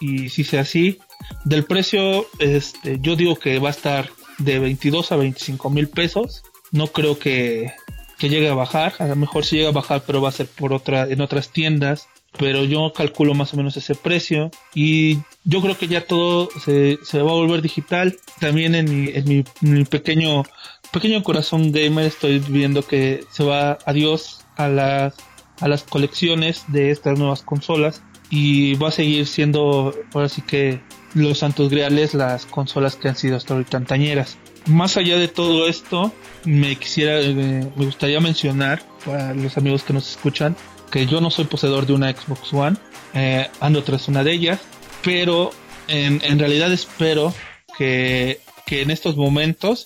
y 0.00 0.30
si 0.30 0.44
sea 0.44 0.62
así, 0.62 0.98
del 1.44 1.64
precio, 1.64 2.26
este, 2.38 2.98
yo 3.00 3.16
digo 3.16 3.36
que 3.36 3.58
va 3.58 3.68
a 3.68 3.72
estar 3.72 4.10
de 4.38 4.58
22 4.58 5.12
a 5.12 5.16
25 5.16 5.70
mil 5.70 5.88
pesos. 5.88 6.42
No 6.70 6.88
creo 6.88 7.18
que, 7.18 7.72
que 8.18 8.28
llegue 8.28 8.48
a 8.48 8.54
bajar. 8.54 8.94
A 8.98 9.06
lo 9.06 9.16
mejor 9.16 9.44
sí 9.44 9.56
llega 9.56 9.68
a 9.68 9.72
bajar, 9.72 10.02
pero 10.06 10.22
va 10.22 10.28
a 10.28 10.32
ser 10.32 10.46
por 10.46 10.72
otra, 10.72 11.04
en 11.08 11.20
otras 11.20 11.50
tiendas. 11.50 12.08
Pero 12.38 12.64
yo 12.64 12.92
calculo 12.94 13.34
más 13.34 13.52
o 13.52 13.56
menos 13.56 13.76
ese 13.76 13.94
precio. 13.94 14.50
Y 14.74 15.18
yo 15.44 15.60
creo 15.60 15.76
que 15.76 15.88
ya 15.88 16.06
todo 16.06 16.48
se, 16.64 16.98
se 17.04 17.20
va 17.20 17.30
a 17.30 17.34
volver 17.34 17.60
digital. 17.62 18.16
También 18.40 18.74
en 18.74 19.04
mi, 19.04 19.10
en 19.12 19.44
mi, 19.60 19.84
pequeño, 19.84 20.44
pequeño 20.92 21.22
corazón 21.22 21.72
gamer 21.72 22.06
estoy 22.06 22.38
viendo 22.38 22.86
que 22.86 23.24
se 23.30 23.44
va 23.44 23.78
adiós 23.84 24.40
a 24.56 24.68
las, 24.68 25.14
a 25.60 25.68
las 25.68 25.82
colecciones 25.82 26.64
de 26.68 26.90
estas 26.90 27.18
nuevas 27.18 27.42
consolas. 27.42 28.02
Y 28.30 28.76
va 28.76 28.88
a 28.88 28.92
seguir 28.92 29.26
siendo, 29.26 29.94
ahora 30.14 30.30
sí 30.30 30.40
que 30.40 30.80
los 31.14 31.38
santos 31.38 31.70
griales 31.70 32.14
las 32.14 32.46
consolas 32.46 32.96
que 32.96 33.08
han 33.08 33.16
sido 33.16 33.36
hasta 33.36 33.54
ahorita 33.54 33.76
antañeras. 33.76 34.38
Más 34.66 34.96
allá 34.96 35.16
de 35.16 35.28
todo 35.28 35.66
esto, 35.68 36.12
me 36.44 36.76
quisiera, 36.76 37.20
eh, 37.20 37.34
me 37.34 37.84
gustaría 37.84 38.20
mencionar 38.20 38.82
para 39.04 39.34
los 39.34 39.56
amigos 39.56 39.82
que 39.82 39.92
nos 39.92 40.08
escuchan 40.10 40.56
que 40.90 41.06
yo 41.06 41.20
no 41.20 41.30
soy 41.30 41.46
poseedor 41.46 41.86
de 41.86 41.94
una 41.94 42.12
Xbox 42.12 42.52
One, 42.52 42.76
eh, 43.14 43.48
ando 43.60 43.82
tras 43.82 44.08
una 44.08 44.22
de 44.22 44.32
ellas, 44.32 44.60
pero 45.02 45.50
en, 45.88 46.20
en 46.22 46.38
realidad 46.38 46.70
espero 46.70 47.34
que, 47.76 48.40
que 48.66 48.82
en 48.82 48.90
estos 48.90 49.16
momentos 49.16 49.84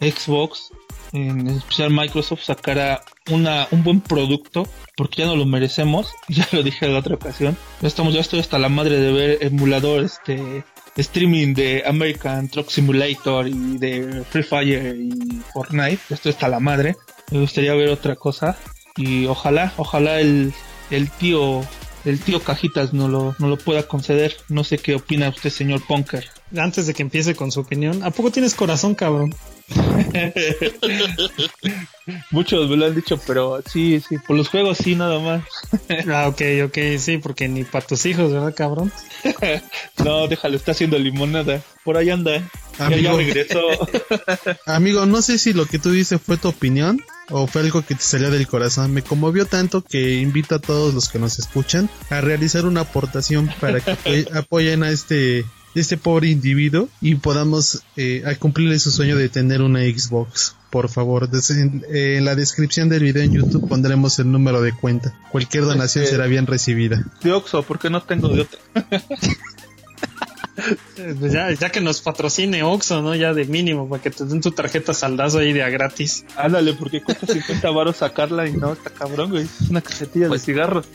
Xbox 0.00 0.72
en 1.12 1.48
especial 1.48 1.90
Microsoft 1.90 2.42
sacara 2.42 3.02
una, 3.30 3.66
un 3.70 3.82
buen 3.82 4.00
producto 4.00 4.68
porque 4.96 5.22
ya 5.22 5.26
no 5.26 5.36
lo 5.36 5.46
merecemos 5.46 6.12
ya 6.28 6.46
lo 6.52 6.62
dije 6.62 6.86
en 6.86 6.94
la 6.94 7.00
otra 7.00 7.14
ocasión 7.14 7.56
ya 7.80 7.88
estamos 7.88 8.14
ya 8.14 8.20
estoy 8.20 8.40
hasta 8.40 8.58
la 8.58 8.68
madre 8.68 8.98
de 8.98 9.12
ver 9.12 9.38
emulador 9.40 10.04
este 10.04 10.64
streaming 10.96 11.54
de 11.54 11.84
American 11.86 12.48
Truck 12.48 12.70
Simulator 12.70 13.46
y 13.46 13.78
de 13.78 14.24
Free 14.28 14.42
Fire 14.42 14.96
y 14.96 15.40
Fortnite 15.52 16.00
esto 16.10 16.28
está 16.28 16.48
la 16.48 16.60
madre 16.60 16.96
me 17.30 17.40
gustaría 17.40 17.74
ver 17.74 17.90
otra 17.90 18.16
cosa 18.16 18.56
y 18.96 19.26
ojalá 19.26 19.72
ojalá 19.76 20.20
el, 20.20 20.52
el 20.90 21.10
tío 21.10 21.62
el 22.04 22.20
tío 22.20 22.40
Cajitas 22.40 22.92
no 22.94 23.08
lo, 23.08 23.34
no 23.38 23.48
lo 23.48 23.58
pueda 23.58 23.86
conceder. 23.86 24.36
No 24.48 24.64
sé 24.64 24.78
qué 24.78 24.94
opina 24.94 25.28
usted, 25.28 25.50
señor 25.50 25.82
Punker. 25.86 26.28
Antes 26.56 26.86
de 26.86 26.94
que 26.94 27.02
empiece 27.02 27.34
con 27.34 27.52
su 27.52 27.60
opinión, 27.60 28.02
¿a 28.02 28.10
poco 28.10 28.30
tienes 28.30 28.54
corazón, 28.54 28.94
cabrón? 28.94 29.34
Muchos 32.30 32.70
me 32.70 32.76
lo 32.76 32.86
han 32.86 32.94
dicho, 32.94 33.20
pero 33.26 33.60
sí, 33.66 34.02
sí, 34.06 34.18
por 34.18 34.36
los 34.36 34.48
juegos 34.48 34.78
sí, 34.78 34.94
nada 34.94 35.18
más. 35.18 35.42
ah, 36.08 36.28
ok, 36.28 36.40
ok, 36.66 36.78
sí, 36.98 37.18
porque 37.18 37.48
ni 37.48 37.64
para 37.64 37.86
tus 37.86 38.06
hijos, 38.06 38.32
¿verdad, 38.32 38.54
cabrón? 38.54 38.92
no, 40.04 40.26
déjalo, 40.26 40.56
está 40.56 40.72
haciendo 40.72 40.98
limonada. 40.98 41.62
Por 41.84 41.96
ahí 41.96 42.10
anda. 42.10 42.42
Amigo, 42.78 43.02
ya 43.02 43.16
regresó. 43.16 43.60
Amigo, 44.66 45.06
no 45.06 45.20
sé 45.20 45.38
si 45.38 45.52
lo 45.52 45.66
que 45.66 45.78
tú 45.78 45.90
dices 45.90 46.20
fue 46.20 46.36
tu 46.36 46.48
opinión 46.48 47.02
o 47.30 47.46
fue 47.46 47.62
algo 47.62 47.82
que 47.82 47.94
te 47.94 48.02
salió 48.02 48.30
del 48.30 48.46
corazón. 48.46 48.94
Me 48.94 49.02
conmovió 49.02 49.46
tanto 49.46 49.82
que 49.82 50.14
invito 50.14 50.54
a 50.54 50.60
todos 50.60 50.94
los 50.94 51.08
que 51.08 51.18
nos 51.18 51.38
escuchan 51.38 51.90
a 52.10 52.20
realizar 52.20 52.66
una 52.66 52.82
aportación 52.82 53.50
para 53.60 53.80
que 53.80 54.26
apoyen 54.32 54.82
a 54.82 54.90
este 54.90 55.44
este 55.74 55.96
pobre 55.96 56.28
individuo 56.28 56.88
y 57.00 57.16
podamos 57.16 57.82
eh, 57.96 58.22
cumplirle 58.38 58.78
su 58.78 58.90
sueño 58.90 59.16
de 59.16 59.28
tener 59.28 59.62
una 59.62 59.80
Xbox. 59.80 60.54
por 60.70 60.88
favor, 60.88 61.28
en, 61.50 61.84
en, 61.90 62.24
la 62.24 62.34
descripción 62.34 62.88
del 62.88 63.02
video 63.02 63.22
en 63.22 63.32
YouTube 63.32 63.68
pondremos 63.68 64.18
el 64.18 64.30
número 64.30 64.60
de 64.60 64.72
cuenta. 64.72 65.14
Cualquier 65.30 65.64
donación 65.64 66.06
será 66.06 66.26
bien 66.26 66.46
recibida. 66.46 67.04
De 67.22 67.32
Oxxo, 67.32 67.62
porque 67.62 67.90
no 67.90 68.02
tengo 68.02 68.28
de 68.28 68.42
otra. 68.42 68.58
Pues 71.20 71.32
ya, 71.32 71.52
ya 71.52 71.70
que 71.70 71.80
nos 71.80 72.00
patrocine 72.00 72.62
Oxxo, 72.62 73.00
¿no? 73.02 73.14
Ya 73.14 73.32
de 73.32 73.44
mínimo, 73.44 73.88
para 73.88 74.02
que 74.02 74.10
te 74.10 74.24
den 74.24 74.40
tu 74.40 74.50
tarjeta 74.50 74.92
saldazo 74.92 75.38
ahí 75.38 75.52
de 75.52 75.62
a 75.62 75.68
gratis. 75.68 76.24
Ándale, 76.36 76.74
porque 76.74 77.00
cuesta 77.02 77.26
50 77.26 77.70
baros 77.70 77.96
sacarla 77.98 78.46
y 78.48 78.52
no, 78.52 78.72
está 78.72 78.90
cabrón, 78.90 79.30
güey. 79.30 79.44
Es 79.44 79.70
una 79.70 79.80
cajetilla 79.80 80.28
Pues- 80.28 80.40
de 80.44 80.52
cigarros. 80.52 80.86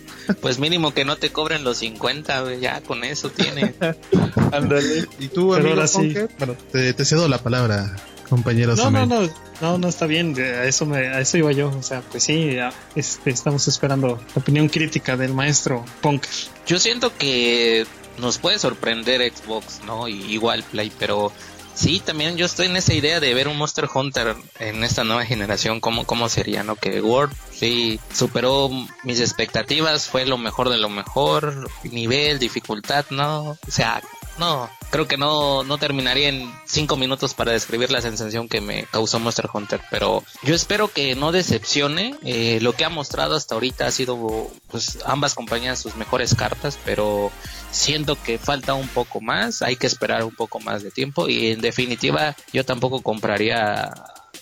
Pues 0.42 0.60
mínimo 0.60 0.94
que 0.94 1.06
no 1.06 1.16
te 1.18 1.32
cobren 1.32 1.64
los 1.64 1.78
50, 1.78 2.42
güey, 2.42 2.60
ya 2.60 2.82
con 2.82 3.04
eso 3.04 3.30
tiene. 3.30 3.74
Ándale. 4.52 5.06
¿Y 5.20 5.28
tú, 5.30 5.54
amigo 5.54 5.72
ahora 5.72 5.88
sí. 5.88 6.14
Bueno, 6.38 6.56
te, 6.72 6.94
te 6.94 7.06
cedo 7.06 7.28
la 7.28 7.38
palabra, 7.40 7.96
compañero 8.30 8.76
No, 8.76 8.90
no, 8.92 9.06
no, 9.06 9.30
no, 9.62 9.78
no 9.78 9.88
está 9.88 10.06
bien. 10.06 10.36
A 10.40 10.64
eso 10.66 10.86
me, 10.86 10.98
a 11.08 11.20
eso 11.20 11.38
iba 11.38 11.52
yo. 11.52 11.70
O 11.70 11.84
sea, 11.84 12.02
pues 12.02 12.24
sí, 12.24 12.54
ya, 12.56 12.72
este, 12.96 13.32
estamos 13.32 13.68
esperando 13.68 14.08
la 14.36 14.40
opinión 14.42 14.70
crítica 14.70 15.18
del 15.18 15.34
maestro 15.34 15.84
Punker. 16.02 16.30
Yo 16.68 16.80
siento 16.80 17.12
que 17.18 17.86
nos 18.18 18.38
puede 18.38 18.60
sorprender 18.60 19.22
Xbox, 19.34 19.82
¿no? 19.86 20.08
Y 20.08 20.22
igual 20.32 20.64
Play, 20.64 20.92
pero 21.00 21.32
sí, 21.74 22.00
también 22.00 22.38
yo 22.38 22.46
estoy 22.46 22.68
en 22.68 22.76
esa 22.76 22.94
idea 22.94 23.20
de 23.20 23.34
ver 23.34 23.48
un 23.48 23.58
Monster 23.58 23.90
Hunter 23.94 24.36
en 24.60 24.84
esta 24.84 25.04
nueva 25.04 25.26
generación, 25.26 25.80
cómo, 25.80 26.06
cómo 26.06 26.30
sería, 26.30 26.64
¿no? 26.64 26.76
Que 26.76 27.02
World 27.02 27.36
sí 27.52 28.00
superó 28.14 28.70
mis 29.04 29.20
expectativas, 29.20 30.08
fue 30.08 30.26
lo 30.26 30.38
mejor 30.38 30.70
de 30.70 30.78
lo 30.78 30.90
mejor, 30.90 31.70
nivel, 31.84 32.40
dificultad, 32.40 33.06
¿no? 33.10 33.42
O 33.52 33.58
sea, 33.72 34.02
no, 34.38 34.70
creo 34.90 35.08
que 35.08 35.18
no, 35.18 35.64
no 35.64 35.78
terminaría 35.78 36.30
en 36.30 36.52
cinco 36.66 36.96
minutos 36.96 37.34
para 37.34 37.52
describir 37.52 37.92
la 37.92 38.02
sensación 38.02 38.48
que 38.48 38.62
me 38.62 38.84
causó 38.86 39.20
Monster 39.20 39.50
Hunter, 39.52 39.82
pero 39.90 40.24
yo 40.44 40.56
espero 40.56 40.88
que 40.88 41.16
no 41.16 41.32
decepcione. 41.32 42.16
Eh, 42.24 42.60
lo 42.62 42.74
que 42.74 42.86
ha 42.86 42.90
mostrado 42.90 43.36
hasta 43.36 43.56
ahorita 43.56 43.88
ha 43.88 43.92
sido, 43.92 44.50
pues, 44.68 45.00
ambas 45.06 45.36
compañías 45.36 45.80
sus 45.80 45.96
mejores 45.96 46.36
cartas, 46.36 46.78
pero 46.86 47.32
siento 47.72 48.22
que 48.22 48.38
falta 48.38 48.74
un 48.74 48.88
poco 48.88 49.20
más, 49.20 49.62
hay 49.62 49.76
que 49.76 49.88
esperar 49.88 50.24
un 50.24 50.36
poco 50.36 50.60
más 50.60 50.84
de 50.84 50.92
tiempo 50.92 51.28
y 51.28 51.48
en 51.48 51.62
definitiva 51.62 52.36
yo 52.52 52.64
tampoco 52.64 53.02
compraría 53.02 53.92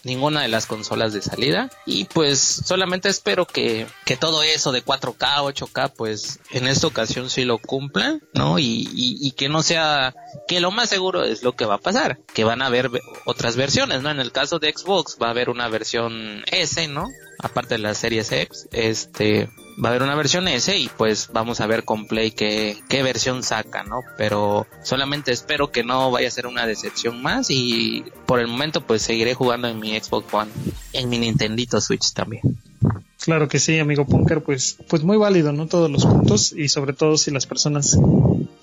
ninguna 0.03 0.41
de 0.41 0.47
las 0.47 0.65
consolas 0.65 1.13
de 1.13 1.21
salida 1.21 1.69
y 1.85 2.05
pues 2.05 2.39
solamente 2.39 3.09
espero 3.09 3.45
que, 3.45 3.87
que 4.05 4.17
todo 4.17 4.43
eso 4.43 4.71
de 4.71 4.83
4K, 4.83 5.53
8K 5.53 5.91
pues 5.95 6.39
en 6.51 6.67
esta 6.67 6.87
ocasión 6.87 7.29
sí 7.29 7.45
lo 7.45 7.57
cumplan, 7.57 8.21
¿no? 8.33 8.59
Y, 8.59 8.89
y, 8.93 9.17
y 9.19 9.31
que 9.31 9.49
no 9.49 9.63
sea, 9.63 10.15
que 10.47 10.59
lo 10.59 10.71
más 10.71 10.89
seguro 10.89 11.23
es 11.23 11.43
lo 11.43 11.55
que 11.55 11.65
va 11.65 11.75
a 11.75 11.79
pasar, 11.79 12.19
que 12.33 12.43
van 12.43 12.61
a 12.61 12.67
haber 12.67 12.89
otras 13.25 13.55
versiones, 13.55 14.01
¿no? 14.01 14.09
En 14.09 14.19
el 14.19 14.31
caso 14.31 14.59
de 14.59 14.73
Xbox 14.73 15.17
va 15.21 15.27
a 15.27 15.31
haber 15.31 15.49
una 15.49 15.67
versión 15.67 16.43
S, 16.51 16.87
¿no? 16.87 17.07
Aparte 17.39 17.75
de 17.75 17.79
las 17.79 17.97
series 17.97 18.31
X, 18.31 18.67
este, 18.71 19.49
va 19.83 19.89
a 19.89 19.91
haber 19.91 20.03
una 20.03 20.15
versión 20.15 20.47
S 20.47 20.77
y 20.77 20.89
pues 20.97 21.29
vamos 21.33 21.59
a 21.59 21.67
ver 21.67 21.83
con 21.83 22.05
Play 22.05 22.31
qué, 22.31 22.77
qué 22.87 23.01
versión 23.01 23.43
saca, 23.43 23.83
¿no? 23.83 24.01
Pero 24.17 24.67
solamente 24.83 25.31
espero 25.31 25.71
que 25.71 25.83
no 25.83 26.11
vaya 26.11 26.27
a 26.27 26.31
ser 26.31 26.47
una 26.47 26.67
decepción 26.67 27.21
más 27.21 27.49
y 27.49 28.03
por 28.25 28.39
el 28.39 28.47
momento 28.47 28.81
pues 28.81 29.01
seguiré 29.01 29.33
jugando 29.33 29.67
en 29.67 29.79
mi 29.79 29.99
Xbox 29.99 30.31
One, 30.33 30.51
en 30.93 31.09
mi 31.09 31.17
Nintendito 31.17 31.81
Switch 31.81 32.13
también. 32.13 32.41
Claro 33.23 33.47
que 33.47 33.59
sí, 33.59 33.77
amigo 33.77 34.05
Punker, 34.05 34.41
pues, 34.41 34.77
pues 34.87 35.03
muy 35.03 35.17
válido, 35.17 35.51
¿no? 35.51 35.67
Todos 35.67 35.91
los 35.91 36.05
puntos 36.05 36.53
y 36.53 36.69
sobre 36.69 36.93
todo 36.93 37.17
si 37.17 37.29
las 37.29 37.45
personas 37.45 37.97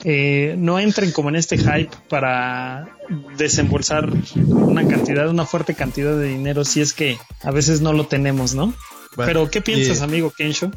eh, 0.04 0.56
no 0.58 0.80
entren 0.80 1.12
como 1.12 1.28
en 1.28 1.36
este 1.36 1.58
hype 1.58 1.90
para 2.08 2.96
desembolsar 3.36 4.12
una 4.36 4.86
cantidad, 4.86 5.28
una 5.28 5.46
fuerte 5.46 5.74
cantidad 5.74 6.16
de 6.16 6.28
dinero 6.28 6.64
si 6.64 6.80
es 6.80 6.92
que 6.92 7.18
a 7.42 7.50
veces 7.52 7.80
no 7.80 7.92
lo 7.92 8.06
tenemos, 8.06 8.54
¿no? 8.54 8.74
Pero 9.16 9.50
¿qué 9.50 9.60
piensas, 9.60 10.00
amigo 10.00 10.30
Kensho? 10.30 10.70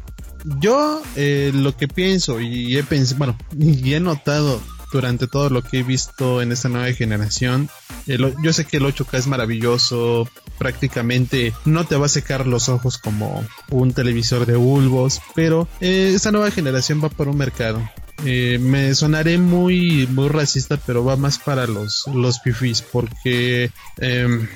Yo 0.44 1.02
eh, 1.16 1.50
lo 1.54 1.76
que 1.76 1.88
pienso 1.88 2.40
y 2.40 2.76
he 2.76 2.82
pensado, 2.84 3.18
bueno, 3.18 3.38
y 3.58 3.94
he 3.94 4.00
notado 4.00 4.60
durante 4.92 5.26
todo 5.26 5.48
lo 5.48 5.62
que 5.62 5.78
he 5.78 5.82
visto 5.82 6.42
en 6.42 6.52
esta 6.52 6.68
nueva 6.68 6.92
generación, 6.92 7.70
o- 8.08 8.42
yo 8.42 8.52
sé 8.52 8.64
que 8.66 8.76
el 8.78 8.84
8K 8.84 9.18
es 9.18 9.26
maravilloso, 9.26 10.28
prácticamente 10.58 11.52
no 11.64 11.84
te 11.86 11.96
va 11.96 12.06
a 12.06 12.10
secar 12.10 12.46
los 12.46 12.68
ojos 12.68 12.98
como 12.98 13.46
un 13.70 13.92
televisor 13.92 14.44
de 14.46 14.56
bulbos, 14.56 15.20
pero 15.34 15.66
eh, 15.80 16.12
esta 16.14 16.30
nueva 16.32 16.50
generación 16.50 17.00
va 17.02 17.08
por 17.08 17.28
un 17.28 17.36
mercado. 17.38 17.80
Eh, 18.24 18.58
me 18.60 18.94
sonaré 18.94 19.38
muy 19.38 20.06
muy 20.08 20.28
racista, 20.28 20.76
pero 20.76 21.04
va 21.04 21.16
más 21.16 21.38
para 21.38 21.66
los 21.66 22.04
los 22.14 22.40
fifis 22.42 22.82
porque 22.82 23.70
em, 23.98 24.46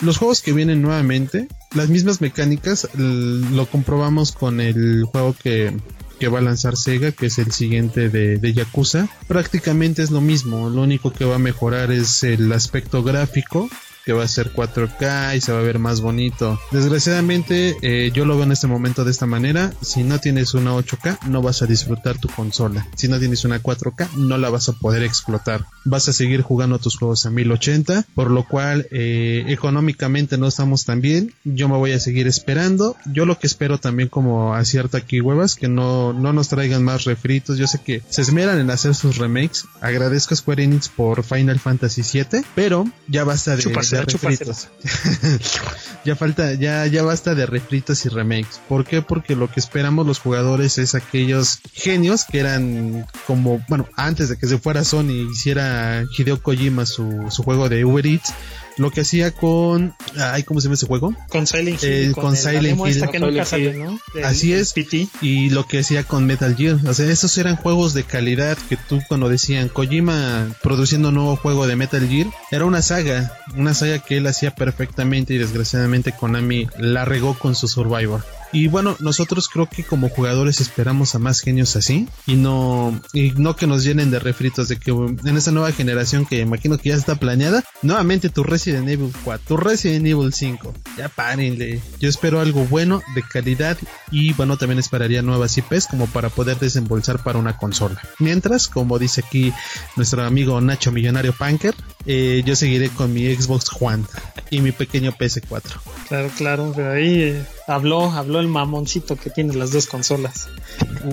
los 0.00 0.18
juegos 0.18 0.42
que 0.42 0.52
vienen 0.52 0.82
nuevamente, 0.82 1.48
las 1.74 1.88
mismas 1.88 2.20
mecánicas, 2.20 2.88
lo 2.94 3.66
comprobamos 3.66 4.32
con 4.32 4.60
el 4.60 5.04
juego 5.04 5.34
que, 5.40 5.76
que 6.18 6.28
va 6.28 6.38
a 6.38 6.42
lanzar 6.42 6.76
Sega, 6.76 7.12
que 7.12 7.26
es 7.26 7.38
el 7.38 7.52
siguiente 7.52 8.08
de, 8.08 8.38
de 8.38 8.52
Yakuza. 8.52 9.08
Prácticamente 9.26 10.02
es 10.02 10.10
lo 10.10 10.20
mismo, 10.20 10.70
lo 10.70 10.82
único 10.82 11.12
que 11.12 11.24
va 11.24 11.36
a 11.36 11.40
mejorar 11.40 11.92
es 11.92 12.24
el 12.24 12.52
aspecto 12.52 13.02
gráfico 13.02 13.68
que 14.08 14.14
va 14.14 14.24
a 14.24 14.28
ser 14.28 14.54
4K 14.54 15.36
y 15.36 15.42
se 15.42 15.52
va 15.52 15.58
a 15.58 15.62
ver 15.62 15.78
más 15.78 16.00
bonito. 16.00 16.58
Desgraciadamente, 16.70 17.76
eh, 17.82 18.10
yo 18.10 18.24
lo 18.24 18.36
veo 18.36 18.44
en 18.44 18.52
este 18.52 18.66
momento 18.66 19.04
de 19.04 19.10
esta 19.10 19.26
manera. 19.26 19.70
Si 19.82 20.02
no 20.02 20.18
tienes 20.18 20.54
una 20.54 20.72
8K, 20.72 21.26
no 21.26 21.42
vas 21.42 21.60
a 21.60 21.66
disfrutar 21.66 22.16
tu 22.16 22.26
consola. 22.28 22.88
Si 22.96 23.06
no 23.06 23.18
tienes 23.18 23.44
una 23.44 23.62
4K, 23.62 24.14
no 24.16 24.38
la 24.38 24.48
vas 24.48 24.70
a 24.70 24.72
poder 24.72 25.02
explotar. 25.02 25.66
Vas 25.84 26.08
a 26.08 26.14
seguir 26.14 26.40
jugando 26.40 26.78
tus 26.78 26.96
juegos 26.96 27.26
a 27.26 27.30
1080, 27.30 28.06
por 28.14 28.30
lo 28.30 28.44
cual 28.44 28.88
eh, 28.92 29.44
económicamente 29.48 30.38
no 30.38 30.48
estamos 30.48 30.86
tan 30.86 31.02
bien. 31.02 31.34
Yo 31.44 31.68
me 31.68 31.76
voy 31.76 31.92
a 31.92 32.00
seguir 32.00 32.26
esperando. 32.26 32.96
Yo 33.12 33.26
lo 33.26 33.38
que 33.38 33.46
espero 33.46 33.76
también 33.76 34.08
como 34.08 34.54
acierta 34.54 34.96
aquí 34.96 35.20
huevas, 35.20 35.54
que 35.54 35.68
no, 35.68 36.14
no 36.14 36.32
nos 36.32 36.48
traigan 36.48 36.82
más 36.82 37.04
refritos. 37.04 37.58
Yo 37.58 37.66
sé 37.66 37.82
que 37.84 38.00
se 38.08 38.22
esmeran 38.22 38.58
en 38.58 38.70
hacer 38.70 38.94
sus 38.94 39.18
remakes. 39.18 39.66
Agradezco 39.82 40.32
a 40.32 40.38
Square 40.38 40.64
Enix 40.64 40.88
por 40.88 41.24
Final 41.24 41.60
Fantasy 41.60 42.00
VII, 42.00 42.40
pero 42.54 42.86
ya 43.06 43.24
basta 43.24 43.54
de, 43.54 43.62
de 44.04 44.12
refritos. 44.12 44.68
ya 46.04 46.16
falta, 46.16 46.54
ya, 46.54 46.86
ya 46.86 47.02
basta 47.02 47.34
de 47.34 47.46
refritos 47.46 48.04
y 48.06 48.08
remakes. 48.08 48.60
¿Por 48.68 48.84
qué? 48.84 49.02
Porque 49.02 49.36
lo 49.36 49.50
que 49.50 49.60
esperamos 49.60 50.06
los 50.06 50.18
jugadores 50.18 50.78
es 50.78 50.94
aquellos 50.94 51.60
genios 51.72 52.24
que 52.24 52.40
eran 52.40 53.06
como, 53.26 53.64
bueno, 53.68 53.86
antes 53.96 54.28
de 54.28 54.36
que 54.36 54.46
se 54.46 54.58
fuera 54.58 54.84
Sony 54.84 55.10
y 55.10 55.30
hiciera 55.32 56.04
Hideo 56.16 56.42
Kojima 56.42 56.86
su, 56.86 57.26
su 57.30 57.42
juego 57.42 57.68
de 57.68 57.84
Uber 57.84 58.06
Eats, 58.06 58.32
lo 58.76 58.92
que 58.92 59.00
hacía 59.00 59.32
con, 59.32 59.92
ay, 60.16 60.44
¿cómo 60.44 60.60
se 60.60 60.66
llama 60.66 60.74
ese 60.74 60.86
juego? 60.86 61.12
Con 61.30 61.48
Silent 61.48 61.82
Hill, 61.82 61.90
eh, 61.90 62.12
con 62.14 62.30
el- 62.30 62.36
Silent 62.36 62.78
Hill. 62.86 63.00
que 63.10 63.18
Con 63.18 63.30
nunca 63.30 63.44
Silent 63.44 63.46
salió, 63.74 63.84
¿no? 63.90 64.00
El- 64.14 64.24
Así 64.24 64.52
es. 64.52 64.72
PT. 64.72 65.08
y 65.20 65.50
lo 65.50 65.66
que 65.66 65.80
hacía 65.80 66.04
con 66.04 66.26
Metal 66.26 66.54
Gear. 66.54 66.78
O 66.86 66.94
sea, 66.94 67.10
esos 67.10 67.36
eran 67.38 67.56
juegos 67.56 67.92
de 67.92 68.04
calidad 68.04 68.56
que 68.68 68.76
tú 68.76 69.00
cuando 69.08 69.28
decían 69.28 69.68
Kojima 69.68 70.46
produciendo 70.62 71.08
un 71.08 71.16
nuevo 71.16 71.34
juego 71.36 71.66
de 71.66 71.74
Metal 71.74 72.06
Gear, 72.08 72.28
era 72.50 72.64
una 72.64 72.82
saga, 72.82 73.32
una 73.56 73.74
saga 73.74 73.98
que 73.98 74.16
él 74.16 74.26
hacía 74.26 74.54
perfectamente 74.54 75.34
y 75.34 75.38
desgraciadamente 75.38 76.12
Konami 76.12 76.66
la 76.78 77.04
regó 77.04 77.34
con 77.38 77.54
su 77.54 77.68
Survivor. 77.68 78.24
Y 78.52 78.68
bueno, 78.68 78.96
nosotros 79.00 79.48
creo 79.48 79.68
que 79.68 79.84
como 79.84 80.08
jugadores 80.08 80.60
esperamos 80.60 81.14
a 81.14 81.18
más 81.18 81.40
genios 81.40 81.76
así 81.76 82.08
y 82.26 82.36
no 82.36 82.98
y 83.12 83.32
no 83.32 83.56
que 83.56 83.66
nos 83.66 83.84
llenen 83.84 84.10
de 84.10 84.18
refritos 84.18 84.68
de 84.68 84.78
que 84.78 84.90
en 84.90 85.36
esta 85.36 85.50
nueva 85.50 85.70
generación 85.72 86.24
que 86.24 86.40
imagino 86.40 86.78
que 86.78 86.88
ya 86.88 86.94
está 86.94 87.16
planeada, 87.16 87.62
nuevamente 87.82 88.30
tu 88.30 88.44
Resident 88.44 88.88
Evil 88.88 89.12
4, 89.24 89.44
tu 89.46 89.56
Resident 89.58 90.06
Evil 90.06 90.32
5. 90.32 90.74
Ya 90.96 91.10
párenle. 91.10 91.82
Yo 92.00 92.08
espero 92.08 92.40
algo 92.40 92.64
bueno, 92.64 93.02
de 93.14 93.22
calidad 93.22 93.76
y 94.10 94.32
bueno, 94.32 94.56
también 94.56 94.78
esperaría 94.78 95.20
nuevas 95.20 95.58
IPs 95.58 95.88
como 95.88 96.06
para 96.06 96.30
poder 96.30 96.58
desembolsar 96.58 97.22
para 97.22 97.38
una 97.38 97.58
consola. 97.58 98.00
Mientras, 98.18 98.68
como 98.68 98.98
dice 98.98 99.22
aquí 99.26 99.52
nuestro 99.96 100.24
amigo 100.24 100.58
Nacho 100.62 100.90
Millonario 100.90 101.34
Punker, 101.34 101.74
eh, 102.06 102.37
yo 102.42 102.56
seguiré 102.56 102.88
con 102.88 103.12
mi 103.12 103.34
Xbox 103.34 103.70
One 103.80 104.04
y 104.50 104.60
mi 104.60 104.72
pequeño 104.72 105.12
PS4. 105.12 105.80
Claro, 106.08 106.30
claro, 106.36 106.72
pero 106.74 106.92
ahí 106.92 107.22
eh, 107.22 107.44
habló, 107.68 108.10
habló 108.10 108.40
el 108.40 108.48
mamoncito 108.48 109.16
que 109.16 109.30
tiene 109.30 109.54
las 109.54 109.70
dos 109.72 109.86
consolas. 109.86 110.48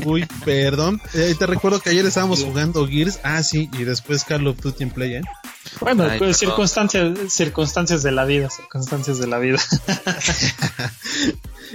Uy, 0.06 0.26
perdón. 0.44 1.02
Eh, 1.13 1.36
te 1.38 1.46
recuerdo 1.46 1.80
que 1.80 1.89
ayer 1.91 2.06
estábamos 2.06 2.44
jugando 2.44 2.88
Gears. 2.88 3.20
Ah, 3.24 3.44
sí, 3.44 3.70
y 3.74 3.84
después 3.84 4.24
Call 4.24 4.48
of 4.48 4.60
Duty 4.62 4.84
en 4.84 4.89
Play, 4.91 5.15
¿eh? 5.15 5.22
Bueno, 5.82 6.06
Ay, 6.10 6.20
pues, 6.20 6.38
circunstancias, 6.38 7.18
circunstancias 7.30 8.02
de 8.04 8.12
la 8.12 8.24
vida, 8.26 8.50
circunstancias 8.50 9.18
de 9.20 9.28
la 9.28 9.39
vida. 9.39 9.60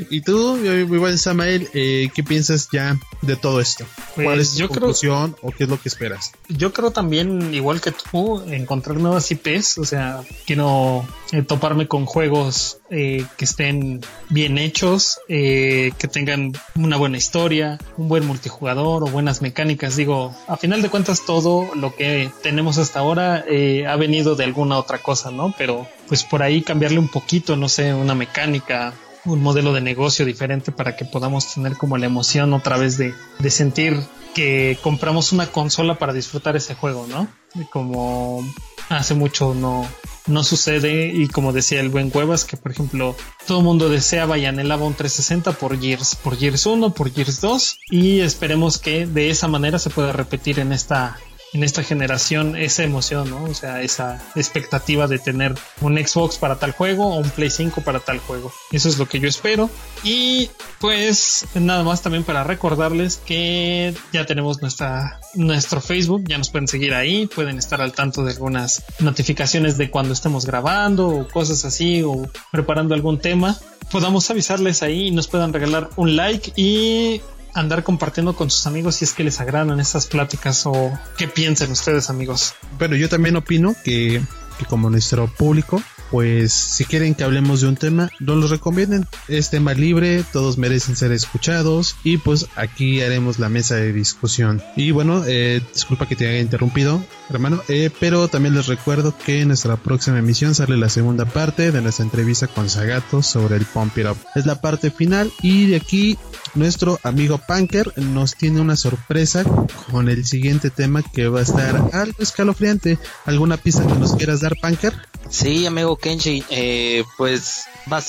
Y 0.08 0.20
tú, 0.22 0.56
mi 0.56 0.84
buen 0.98 1.18
Samael, 1.18 1.68
eh, 1.74 2.10
¿qué 2.14 2.22
piensas 2.22 2.68
ya 2.72 2.96
de 3.22 3.36
todo 3.36 3.60
esto? 3.60 3.84
¿Cuál 4.14 4.36
Pues, 4.36 4.40
es 4.48 4.52
tu 4.54 4.58
yo 4.60 4.68
creo- 4.68 4.80
conclusión 4.80 5.36
o 5.42 5.50
qué 5.50 5.64
es 5.64 5.68
lo 5.70 5.80
que 5.80 5.88
esperas? 5.88 6.32
Yo 6.48 6.72
creo 6.72 6.90
también, 6.92 7.52
igual 7.52 7.80
que 7.80 7.90
tú, 7.92 8.40
encontrar 8.46 8.96
nuevas 8.98 9.30
IPs, 9.30 9.78
o 9.78 9.84
sea, 9.84 10.22
quiero 10.46 11.04
eh, 11.32 11.42
toparme 11.42 11.88
con 11.88 12.06
juegos 12.06 12.78
eh, 12.90 13.24
que 13.36 13.44
estén 13.44 14.00
bien 14.28 14.58
hechos, 14.58 15.20
eh, 15.28 15.92
que 15.98 16.08
tengan 16.08 16.52
una 16.74 16.96
buena 16.96 17.18
historia, 17.18 17.78
un 17.96 18.08
buen 18.08 18.26
multijugador 18.26 19.04
o 19.04 19.06
buenas 19.06 19.42
mecánicas. 19.42 19.96
Digo, 19.96 20.34
a 20.48 20.56
final 20.56 20.82
de 20.82 20.90
cuentas 20.90 21.24
todo 21.24 21.72
lo 21.74 21.94
que 21.94 22.30
tenemos 22.42 22.78
hasta 22.78 22.98
ahora 22.98 23.44
eh, 23.48 23.86
ha 23.86 23.96
venido 23.96 24.34
de 24.34 24.44
alguna 24.44 24.76
otra 24.76 24.98
cosa, 24.98 25.30
¿no? 25.30 25.54
Pero 25.56 25.86
pues 26.08 26.24
por 26.24 26.42
ahí 26.42 26.62
cambiarle 26.62 26.98
un 26.98 27.08
poquito, 27.08 27.56
no 27.56 27.68
sé, 27.68 27.94
una 27.94 28.14
mecánica, 28.14 28.92
un 29.24 29.40
modelo 29.40 29.72
de 29.72 29.80
negocio 29.80 30.24
diferente 30.24 30.72
para 30.72 30.96
que 30.96 31.04
podamos 31.04 31.54
tener 31.54 31.76
como 31.76 31.96
la 31.96 32.06
emoción 32.06 32.52
otra 32.54 32.76
vez 32.76 32.98
de, 32.98 33.14
de 33.38 33.50
sentir 33.50 34.00
que 34.34 34.78
compramos 34.82 35.32
una 35.32 35.46
consola 35.46 35.98
para 35.98 36.12
disfrutar 36.12 36.56
ese 36.56 36.74
juego, 36.74 37.06
¿no? 37.08 37.28
Como 37.70 38.44
hace 38.88 39.14
mucho 39.14 39.54
no, 39.54 39.86
no 40.30 40.44
sucede 40.44 41.12
y 41.12 41.28
como 41.28 41.52
decía 41.52 41.80
el 41.80 41.88
buen 41.88 42.10
Cuevas 42.10 42.44
que 42.44 42.56
por 42.56 42.72
ejemplo 42.72 43.16
todo 43.46 43.58
el 43.58 43.64
mundo 43.64 43.88
deseaba 43.88 44.38
y 44.38 44.46
anhelaba 44.46 44.86
un 44.86 44.94
360 44.94 45.52
por 45.52 45.78
Gears, 45.80 46.16
por 46.16 46.36
Gears 46.36 46.66
1, 46.66 46.94
por 46.94 47.12
Gears 47.12 47.40
2 47.40 47.78
y 47.90 48.20
esperemos 48.20 48.78
que 48.78 49.06
de 49.06 49.30
esa 49.30 49.48
manera 49.48 49.78
se 49.78 49.90
pueda 49.90 50.12
repetir 50.12 50.58
en 50.58 50.72
esta 50.72 51.18
en 51.52 51.64
esta 51.64 51.82
generación 51.82 52.56
esa 52.56 52.84
emoción, 52.84 53.30
¿no? 53.30 53.44
O 53.44 53.54
sea, 53.54 53.82
esa 53.82 54.22
expectativa 54.36 55.06
de 55.06 55.18
tener 55.18 55.54
un 55.80 55.96
Xbox 55.96 56.38
para 56.38 56.58
tal 56.58 56.72
juego 56.72 57.08
o 57.08 57.18
un 57.18 57.30
Play 57.30 57.50
5 57.50 57.82
para 57.82 58.00
tal 58.00 58.18
juego. 58.18 58.52
Eso 58.70 58.88
es 58.88 58.98
lo 58.98 59.06
que 59.06 59.20
yo 59.20 59.28
espero. 59.28 59.70
Y 60.04 60.50
pues 60.78 61.46
nada 61.54 61.82
más 61.82 62.02
también 62.02 62.24
para 62.24 62.44
recordarles 62.44 63.16
que 63.16 63.94
ya 64.12 64.26
tenemos 64.26 64.62
nuestra, 64.62 65.20
nuestro 65.34 65.80
Facebook, 65.80 66.24
ya 66.26 66.38
nos 66.38 66.50
pueden 66.50 66.68
seguir 66.68 66.94
ahí, 66.94 67.26
pueden 67.26 67.58
estar 67.58 67.80
al 67.80 67.92
tanto 67.92 68.24
de 68.24 68.32
algunas 68.32 68.84
notificaciones 69.00 69.76
de 69.76 69.90
cuando 69.90 70.12
estemos 70.12 70.46
grabando 70.46 71.08
o 71.08 71.28
cosas 71.28 71.64
así 71.64 72.02
o 72.02 72.30
preparando 72.52 72.94
algún 72.94 73.18
tema. 73.18 73.56
Podamos 73.90 74.30
avisarles 74.30 74.82
ahí 74.82 75.08
y 75.08 75.10
nos 75.10 75.26
puedan 75.26 75.52
regalar 75.52 75.90
un 75.96 76.14
like 76.14 76.52
y 76.54 77.20
andar 77.54 77.82
compartiendo 77.82 78.34
con 78.34 78.50
sus 78.50 78.66
amigos 78.66 78.96
si 78.96 79.04
es 79.04 79.12
que 79.12 79.24
les 79.24 79.40
agradan 79.40 79.80
estas 79.80 80.06
pláticas 80.06 80.66
o 80.66 80.92
qué 81.16 81.28
piensan 81.28 81.70
ustedes 81.70 82.10
amigos. 82.10 82.54
Bueno, 82.78 82.96
yo 82.96 83.08
también 83.08 83.36
opino 83.36 83.74
que, 83.84 84.22
que 84.58 84.64
como 84.66 84.90
nuestro 84.90 85.26
público 85.26 85.82
pues 86.10 86.52
si 86.52 86.84
quieren 86.84 87.14
que 87.14 87.24
hablemos 87.24 87.60
de 87.60 87.68
un 87.68 87.76
tema, 87.76 88.10
no 88.18 88.34
los 88.34 88.50
recomienden. 88.50 89.06
Es 89.28 89.50
tema 89.50 89.74
libre, 89.74 90.24
todos 90.32 90.58
merecen 90.58 90.96
ser 90.96 91.12
escuchados 91.12 91.96
y 92.04 92.18
pues 92.18 92.46
aquí 92.56 93.00
haremos 93.00 93.38
la 93.38 93.48
mesa 93.48 93.76
de 93.76 93.92
discusión. 93.92 94.62
Y 94.76 94.90
bueno, 94.90 95.22
eh, 95.26 95.60
disculpa 95.72 96.06
que 96.06 96.16
te 96.16 96.28
haya 96.28 96.40
interrumpido, 96.40 97.02
hermano, 97.28 97.62
eh, 97.68 97.90
pero 98.00 98.28
también 98.28 98.54
les 98.54 98.66
recuerdo 98.66 99.14
que 99.16 99.42
en 99.42 99.48
nuestra 99.48 99.76
próxima 99.76 100.18
emisión 100.18 100.54
sale 100.54 100.76
la 100.76 100.88
segunda 100.88 101.24
parte 101.24 101.70
de 101.70 101.80
nuestra 101.80 102.04
entrevista 102.04 102.48
con 102.48 102.68
Zagato 102.68 103.22
sobre 103.22 103.56
el 103.56 103.64
Pump 103.64 103.96
It 103.98 104.06
Up. 104.06 104.16
Es 104.34 104.46
la 104.46 104.60
parte 104.60 104.90
final 104.90 105.30
y 105.42 105.66
de 105.66 105.76
aquí 105.76 106.18
nuestro 106.54 106.98
amigo 107.04 107.38
Punker 107.38 107.92
nos 107.98 108.34
tiene 108.34 108.60
una 108.60 108.76
sorpresa 108.76 109.44
con 109.90 110.08
el 110.08 110.24
siguiente 110.24 110.70
tema 110.70 111.02
que 111.02 111.28
va 111.28 111.40
a 111.40 111.42
estar 111.42 111.76
algo 111.92 112.16
escalofriante. 112.18 112.98
¿Alguna 113.26 113.56
pista 113.56 113.86
que 113.86 113.94
nos 113.94 114.14
quieras 114.16 114.40
dar, 114.40 114.56
Punker? 114.60 115.09
Sí, 115.28 115.66
amigo 115.66 115.96
Kenshi, 115.96 116.44
eh, 116.50 117.04
pues 117.16 117.66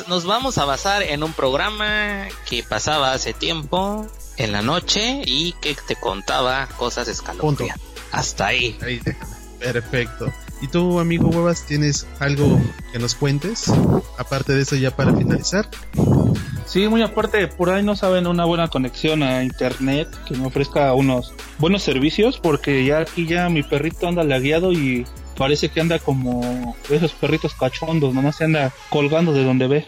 nos 0.07 0.25
vamos 0.25 0.57
a 0.57 0.65
basar 0.65 1.03
en 1.03 1.23
un 1.23 1.33
programa 1.33 2.27
que 2.49 2.63
pasaba 2.63 3.13
hace 3.13 3.33
tiempo 3.33 4.07
en 4.37 4.51
la 4.51 4.61
noche 4.61 5.21
y 5.25 5.53
que 5.61 5.75
te 5.87 5.95
contaba 5.95 6.67
cosas 6.77 7.07
escalofriantes. 7.07 7.85
Hasta 8.11 8.47
ahí. 8.47 8.77
ahí 8.81 9.01
Perfecto. 9.59 10.33
¿Y 10.61 10.67
tú, 10.67 10.99
amigo 10.99 11.27
Huevas, 11.29 11.65
tienes 11.65 12.07
algo 12.19 12.59
que 12.91 12.99
nos 12.99 13.15
cuentes? 13.15 13.71
Aparte 14.17 14.53
de 14.53 14.61
eso, 14.61 14.75
ya 14.75 14.95
para 14.95 15.13
finalizar. 15.15 15.67
Sí, 16.65 16.87
muy 16.87 17.01
aparte, 17.01 17.47
por 17.47 17.69
ahí 17.69 17.83
no 17.83 17.95
saben 17.95 18.27
una 18.27 18.45
buena 18.45 18.67
conexión 18.67 19.23
a 19.23 19.43
internet 19.43 20.07
que 20.27 20.35
me 20.35 20.45
ofrezca 20.45 20.93
unos 20.93 21.33
buenos 21.57 21.83
servicios, 21.83 22.39
porque 22.39 22.85
ya 22.85 22.99
aquí 22.99 23.25
ya 23.25 23.49
mi 23.49 23.63
perrito 23.63 24.07
anda 24.07 24.23
lagueado 24.23 24.71
y 24.71 25.05
parece 25.41 25.69
que 25.69 25.81
anda 25.81 25.97
como 25.97 26.75
esos 26.91 27.13
perritos 27.13 27.55
cachondos, 27.55 28.13
nomás 28.13 28.35
se 28.35 28.43
anda 28.43 28.71
colgando 28.91 29.33
de 29.33 29.43
donde 29.43 29.65
ve. 29.65 29.85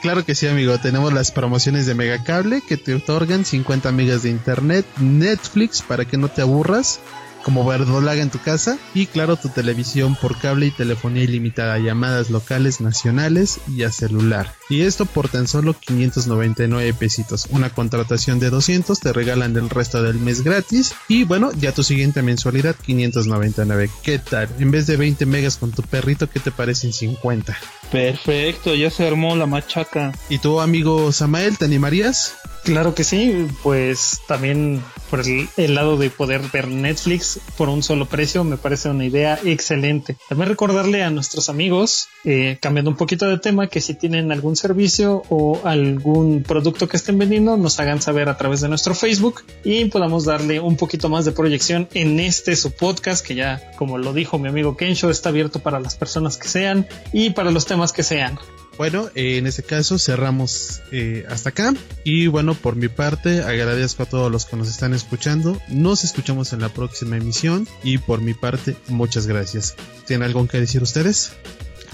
Claro 0.00 0.24
que 0.24 0.34
sí, 0.34 0.46
amigo. 0.46 0.78
Tenemos 0.78 1.12
las 1.12 1.30
promociones 1.30 1.84
de 1.84 1.94
Megacable 1.94 2.62
que 2.66 2.78
te 2.78 2.94
otorgan 2.94 3.44
50 3.44 3.92
megas 3.92 4.22
de 4.22 4.30
internet, 4.30 4.86
Netflix 4.98 5.82
para 5.82 6.06
que 6.06 6.16
no 6.16 6.28
te 6.28 6.40
aburras 6.40 7.00
como 7.42 7.64
verdolaga 7.64 8.22
en 8.22 8.30
tu 8.30 8.38
casa 8.38 8.78
y 8.94 9.06
claro 9.06 9.36
tu 9.36 9.48
televisión 9.48 10.16
por 10.20 10.38
cable 10.38 10.66
y 10.66 10.70
telefonía 10.70 11.24
ilimitada, 11.24 11.78
llamadas 11.78 12.30
locales, 12.30 12.80
nacionales 12.80 13.60
y 13.68 13.82
a 13.82 13.90
celular. 13.90 14.54
Y 14.68 14.82
esto 14.82 15.06
por 15.06 15.28
tan 15.28 15.46
solo 15.46 15.74
599 15.78 16.94
pesitos. 16.94 17.46
Una 17.50 17.70
contratación 17.70 18.38
de 18.38 18.50
200 18.50 18.98
te 18.98 19.12
regalan 19.12 19.56
el 19.56 19.70
resto 19.70 20.02
del 20.02 20.18
mes 20.18 20.42
gratis 20.42 20.94
y 21.08 21.24
bueno, 21.24 21.52
ya 21.52 21.72
tu 21.72 21.82
siguiente 21.82 22.22
mensualidad 22.22 22.76
599. 22.76 23.90
¿Qué 24.02 24.18
tal? 24.18 24.48
En 24.58 24.70
vez 24.70 24.86
de 24.86 24.96
20 24.96 25.26
megas 25.26 25.56
con 25.56 25.72
tu 25.72 25.82
perrito, 25.82 26.28
¿qué 26.28 26.40
te 26.40 26.50
parecen 26.50 26.92
50? 26.92 27.56
Perfecto, 27.92 28.74
ya 28.74 28.90
se 28.90 29.06
armó 29.06 29.36
la 29.36 29.46
machaca. 29.46 30.12
¿Y 30.30 30.38
tu 30.38 30.60
amigo 30.62 31.12
Samael, 31.12 31.58
te 31.58 31.66
animarías? 31.66 32.34
Claro 32.64 32.94
que 32.94 33.04
sí, 33.04 33.46
pues 33.62 34.20
también 34.26 34.82
por 35.10 35.20
el, 35.20 35.74
lado 35.74 35.98
de 35.98 36.08
poder 36.08 36.40
ver 36.52 36.68
Netflix 36.68 37.38
por 37.58 37.68
un 37.68 37.82
solo 37.82 38.06
precio 38.06 38.44
me 38.44 38.56
parece 38.56 38.88
una 38.88 39.04
idea 39.04 39.38
excelente. 39.44 40.16
También 40.28 40.48
recordarle 40.48 41.02
a 41.02 41.10
nuestros 41.10 41.50
amigos, 41.50 42.08
eh, 42.24 42.56
cambiando 42.62 42.90
un 42.90 42.96
poquito 42.96 43.28
de 43.28 43.38
tema, 43.38 43.66
que 43.66 43.82
si 43.82 43.92
tienen 43.92 44.32
algún 44.32 44.56
servicio 44.56 45.22
o 45.28 45.60
algún 45.64 46.44
producto 46.44 46.88
que 46.88 46.96
estén 46.96 47.18
vendiendo, 47.18 47.56
nos 47.56 47.78
hagan 47.78 48.00
saber 48.00 48.30
a 48.30 48.38
través 48.38 48.60
de 48.60 48.68
nuestro 48.68 48.94
Facebook 48.94 49.42
y 49.64 49.86
podamos 49.86 50.24
darle 50.24 50.60
un 50.60 50.76
poquito 50.76 51.08
más 51.10 51.24
de 51.24 51.32
proyección 51.32 51.88
en 51.92 52.20
este 52.20 52.54
su 52.54 52.70
podcast 52.70 53.26
que 53.26 53.34
ya, 53.34 53.72
como 53.76 53.98
lo 53.98 54.14
dijo 54.14 54.38
mi 54.38 54.48
amigo 54.48 54.76
Kensho, 54.76 55.10
está 55.10 55.30
abierto 55.30 55.58
para 55.58 55.80
las 55.80 55.96
personas 55.96 56.38
que 56.38 56.48
sean 56.48 56.86
y 57.12 57.30
para 57.30 57.50
los 57.50 57.66
temas 57.66 57.81
que 57.90 58.04
sean. 58.04 58.38
Bueno, 58.78 59.08
eh, 59.14 59.36
en 59.36 59.46
este 59.46 59.62
caso 59.62 59.98
cerramos 59.98 60.80
eh, 60.92 61.26
hasta 61.28 61.50
acá. 61.50 61.74
Y 62.04 62.28
bueno, 62.28 62.54
por 62.54 62.76
mi 62.76 62.88
parte, 62.88 63.42
agradezco 63.42 64.04
a 64.04 64.06
todos 64.06 64.30
los 64.30 64.46
que 64.46 64.56
nos 64.56 64.68
están 64.68 64.94
escuchando. 64.94 65.60
Nos 65.68 66.04
escuchamos 66.04 66.52
en 66.52 66.60
la 66.60 66.68
próxima 66.68 67.16
emisión. 67.16 67.66
Y 67.82 67.98
por 67.98 68.20
mi 68.20 68.34
parte, 68.34 68.76
muchas 68.88 69.26
gracias. 69.26 69.74
¿Tienen 70.06 70.26
algo 70.26 70.46
que 70.46 70.60
decir 70.60 70.82
ustedes? 70.82 71.32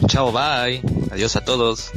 Chao, 0.07 0.31
bye. 0.31 0.83
Adiós 1.11 1.35
a 1.37 1.45
todos. 1.45 1.91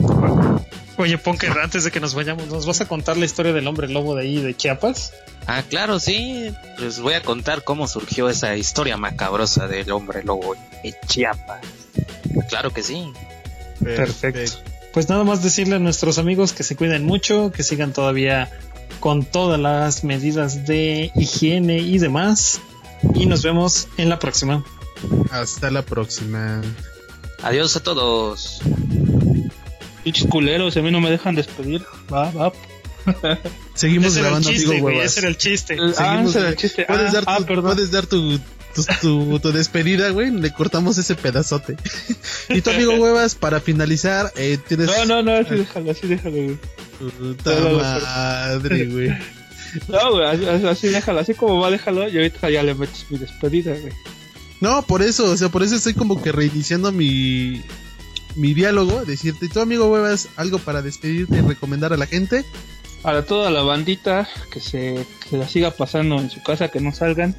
Oye, 0.98 1.18
Ponker, 1.18 1.52
antes 1.60 1.84
de 1.84 1.92
que 1.92 2.00
nos 2.00 2.14
vayamos, 2.14 2.48
¿nos 2.48 2.66
vas 2.66 2.82
a 2.82 2.88
contar 2.88 3.18
la 3.18 3.26
historia 3.26 3.54
del 3.54 3.68
hombre 3.68 3.88
lobo 3.88 4.16
de 4.16 4.24
ahí 4.24 4.42
de 4.42 4.56
Chiapas? 4.56 5.14
Ah, 5.48 5.64
claro, 5.68 6.00
sí. 6.00 6.54
Les 6.80 7.00
voy 7.00 7.14
a 7.14 7.22
contar 7.22 7.64
cómo 7.64 7.88
surgió 7.88 8.30
esa 8.30 8.56
historia 8.56 8.98
macabrosa 8.98 9.68
del 9.68 9.92
hombre 9.92 10.24
lobo 10.24 10.56
de 10.84 10.96
Chiapas. 11.08 11.62
Claro 12.50 12.72
que 12.72 12.84
sí. 12.84 13.12
Perfecto. 13.84 14.60
Pues 14.94 15.10
nada 15.10 15.24
más 15.24 15.42
decirle 15.42 15.76
a 15.76 15.80
nuestros 15.80 16.18
amigos 16.18 16.54
que 16.54 16.64
se 16.64 16.76
cuiden 16.76 17.06
mucho, 17.06 17.52
que 17.52 17.64
sigan 17.64 17.94
todavía 17.94 18.52
con 19.00 19.24
todas 19.26 19.60
las 19.60 20.04
medidas 20.04 20.66
de 20.66 21.12
higiene 21.16 21.80
y 21.80 21.98
demás. 21.98 22.60
Y 23.16 23.26
nos 23.26 23.42
vemos 23.42 23.88
en 23.98 24.10
la 24.10 24.20
próxima. 24.20 24.64
Hasta 25.32 25.72
la 25.72 25.82
próxima. 25.82 26.62
Adiós 27.42 27.76
a 27.76 27.80
todos. 27.82 28.62
Pinches 30.04 30.28
culeros, 30.28 30.78
a 30.78 30.82
mí 30.82 30.92
no 30.92 31.00
me 31.00 31.10
dejan 31.10 31.36
despedir. 31.36 31.84
Va, 32.12 32.30
va. 32.32 32.52
Seguimos 33.74 34.16
grabando, 34.16 34.50
el 34.50 34.56
chiste, 34.56 34.80
güey, 34.80 35.00
ese 35.00 35.22
era 35.22 35.30
el 35.30 35.38
chiste. 35.38 35.78
Ah, 35.98 36.24
ese 36.24 36.40
era 36.40 36.50
el 36.50 36.56
chiste. 36.56 36.86
Puedes, 36.86 37.10
ah, 37.10 37.14
dar, 37.14 37.24
ah, 37.28 37.38
tu, 37.38 37.46
perdón. 37.46 37.74
puedes 37.74 37.92
dar 37.92 38.06
tu, 38.06 38.40
tu, 38.74 39.40
tu, 39.40 39.52
despedida, 39.52 40.10
güey. 40.10 40.32
Le 40.32 40.52
cortamos 40.52 40.98
ese 40.98 41.16
pedazote. 41.16 41.78
y 42.50 42.62
tu 42.62 42.70
amigo 42.70 42.94
Huevas, 42.96 43.36
para 43.36 43.60
finalizar, 43.60 44.32
eh, 44.36 44.58
tienes. 44.68 44.88
No, 44.88 45.06
no, 45.06 45.24
no, 45.24 45.32
así 45.34 45.56
déjalo, 45.56 45.92
así 45.92 46.08
déjalo, 46.08 46.36
güey. 46.36 46.58
Puta 47.00 47.52
madre, 47.52 48.86
güey. 48.88 49.10
No, 49.88 50.12
güey, 50.12 50.26
así, 50.26 50.68
así 50.68 50.88
déjalo, 50.90 51.22
así 51.22 51.34
como 51.34 51.60
va, 51.62 51.72
déjalo. 51.72 52.10
Y 52.10 52.18
ahorita 52.18 52.50
ya 52.50 52.62
le 52.62 52.76
metes 52.76 53.06
mi 53.10 53.18
despedida, 53.18 53.72
güey. 53.72 53.94
No, 54.60 54.82
por 54.84 55.02
eso, 55.02 55.32
o 55.32 55.38
sea, 55.38 55.50
por 55.50 55.64
eso 55.64 55.76
estoy 55.76 55.94
como 55.94 56.22
que 56.22 56.32
reiniciando 56.32 56.92
mi, 56.92 57.64
mi 58.36 58.54
diálogo. 58.54 59.06
Decirte, 59.06 59.48
tu 59.48 59.62
amigo 59.62 59.90
Huevas, 59.90 60.28
algo 60.36 60.60
para 60.60 60.82
despedirte 60.82 61.38
y 61.38 61.42
recomendar 61.42 61.94
a 61.94 61.98
la 61.98 62.06
gente. 62.06 62.44
Para 63.02 63.26
toda 63.26 63.50
la 63.50 63.64
bandita 63.64 64.28
que 64.52 64.60
se, 64.60 65.06
que 65.30 65.38
la 65.38 65.48
siga 65.48 65.72
pasando 65.72 66.20
en 66.20 66.30
su 66.30 66.44
casa, 66.44 66.68
que 66.68 66.80
no 66.80 66.94
salgan 66.94 67.36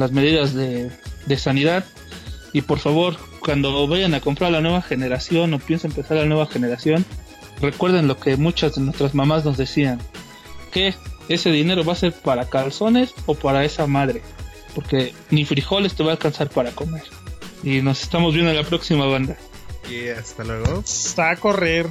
las 0.00 0.12
medidas 0.12 0.54
de, 0.54 0.90
de 1.26 1.38
sanidad. 1.38 1.84
Y 2.52 2.62
por 2.62 2.78
favor, 2.78 3.16
cuando 3.40 3.86
vayan 3.86 4.14
a 4.14 4.20
comprar 4.20 4.50
la 4.50 4.60
nueva 4.60 4.82
generación 4.82 5.52
o 5.54 5.58
piensen 5.58 5.90
empezar 5.90 6.16
la 6.16 6.26
nueva 6.26 6.46
generación, 6.46 7.04
recuerden 7.60 8.08
lo 8.08 8.18
que 8.18 8.36
muchas 8.36 8.74
de 8.74 8.82
nuestras 8.82 9.14
mamás 9.14 9.44
nos 9.44 9.56
decían, 9.56 10.00
que 10.72 10.94
ese 11.28 11.50
dinero 11.50 11.84
va 11.84 11.92
a 11.92 11.96
ser 11.96 12.12
para 12.12 12.48
calzones 12.48 13.14
o 13.26 13.34
para 13.34 13.64
esa 13.64 13.86
madre, 13.86 14.22
porque 14.74 15.14
ni 15.30 15.44
frijoles 15.44 15.94
te 15.94 16.02
va 16.02 16.10
a 16.10 16.12
alcanzar 16.12 16.48
para 16.50 16.72
comer. 16.72 17.04
Y 17.62 17.82
nos 17.82 18.02
estamos 18.02 18.34
viendo 18.34 18.50
en 18.50 18.56
la 18.56 18.64
próxima 18.64 19.06
banda. 19.06 19.36
Y 19.90 20.08
hasta 20.08 20.44
luego. 20.44 20.80
Está 20.80 21.30
a 21.30 21.36
correr. 21.36 21.86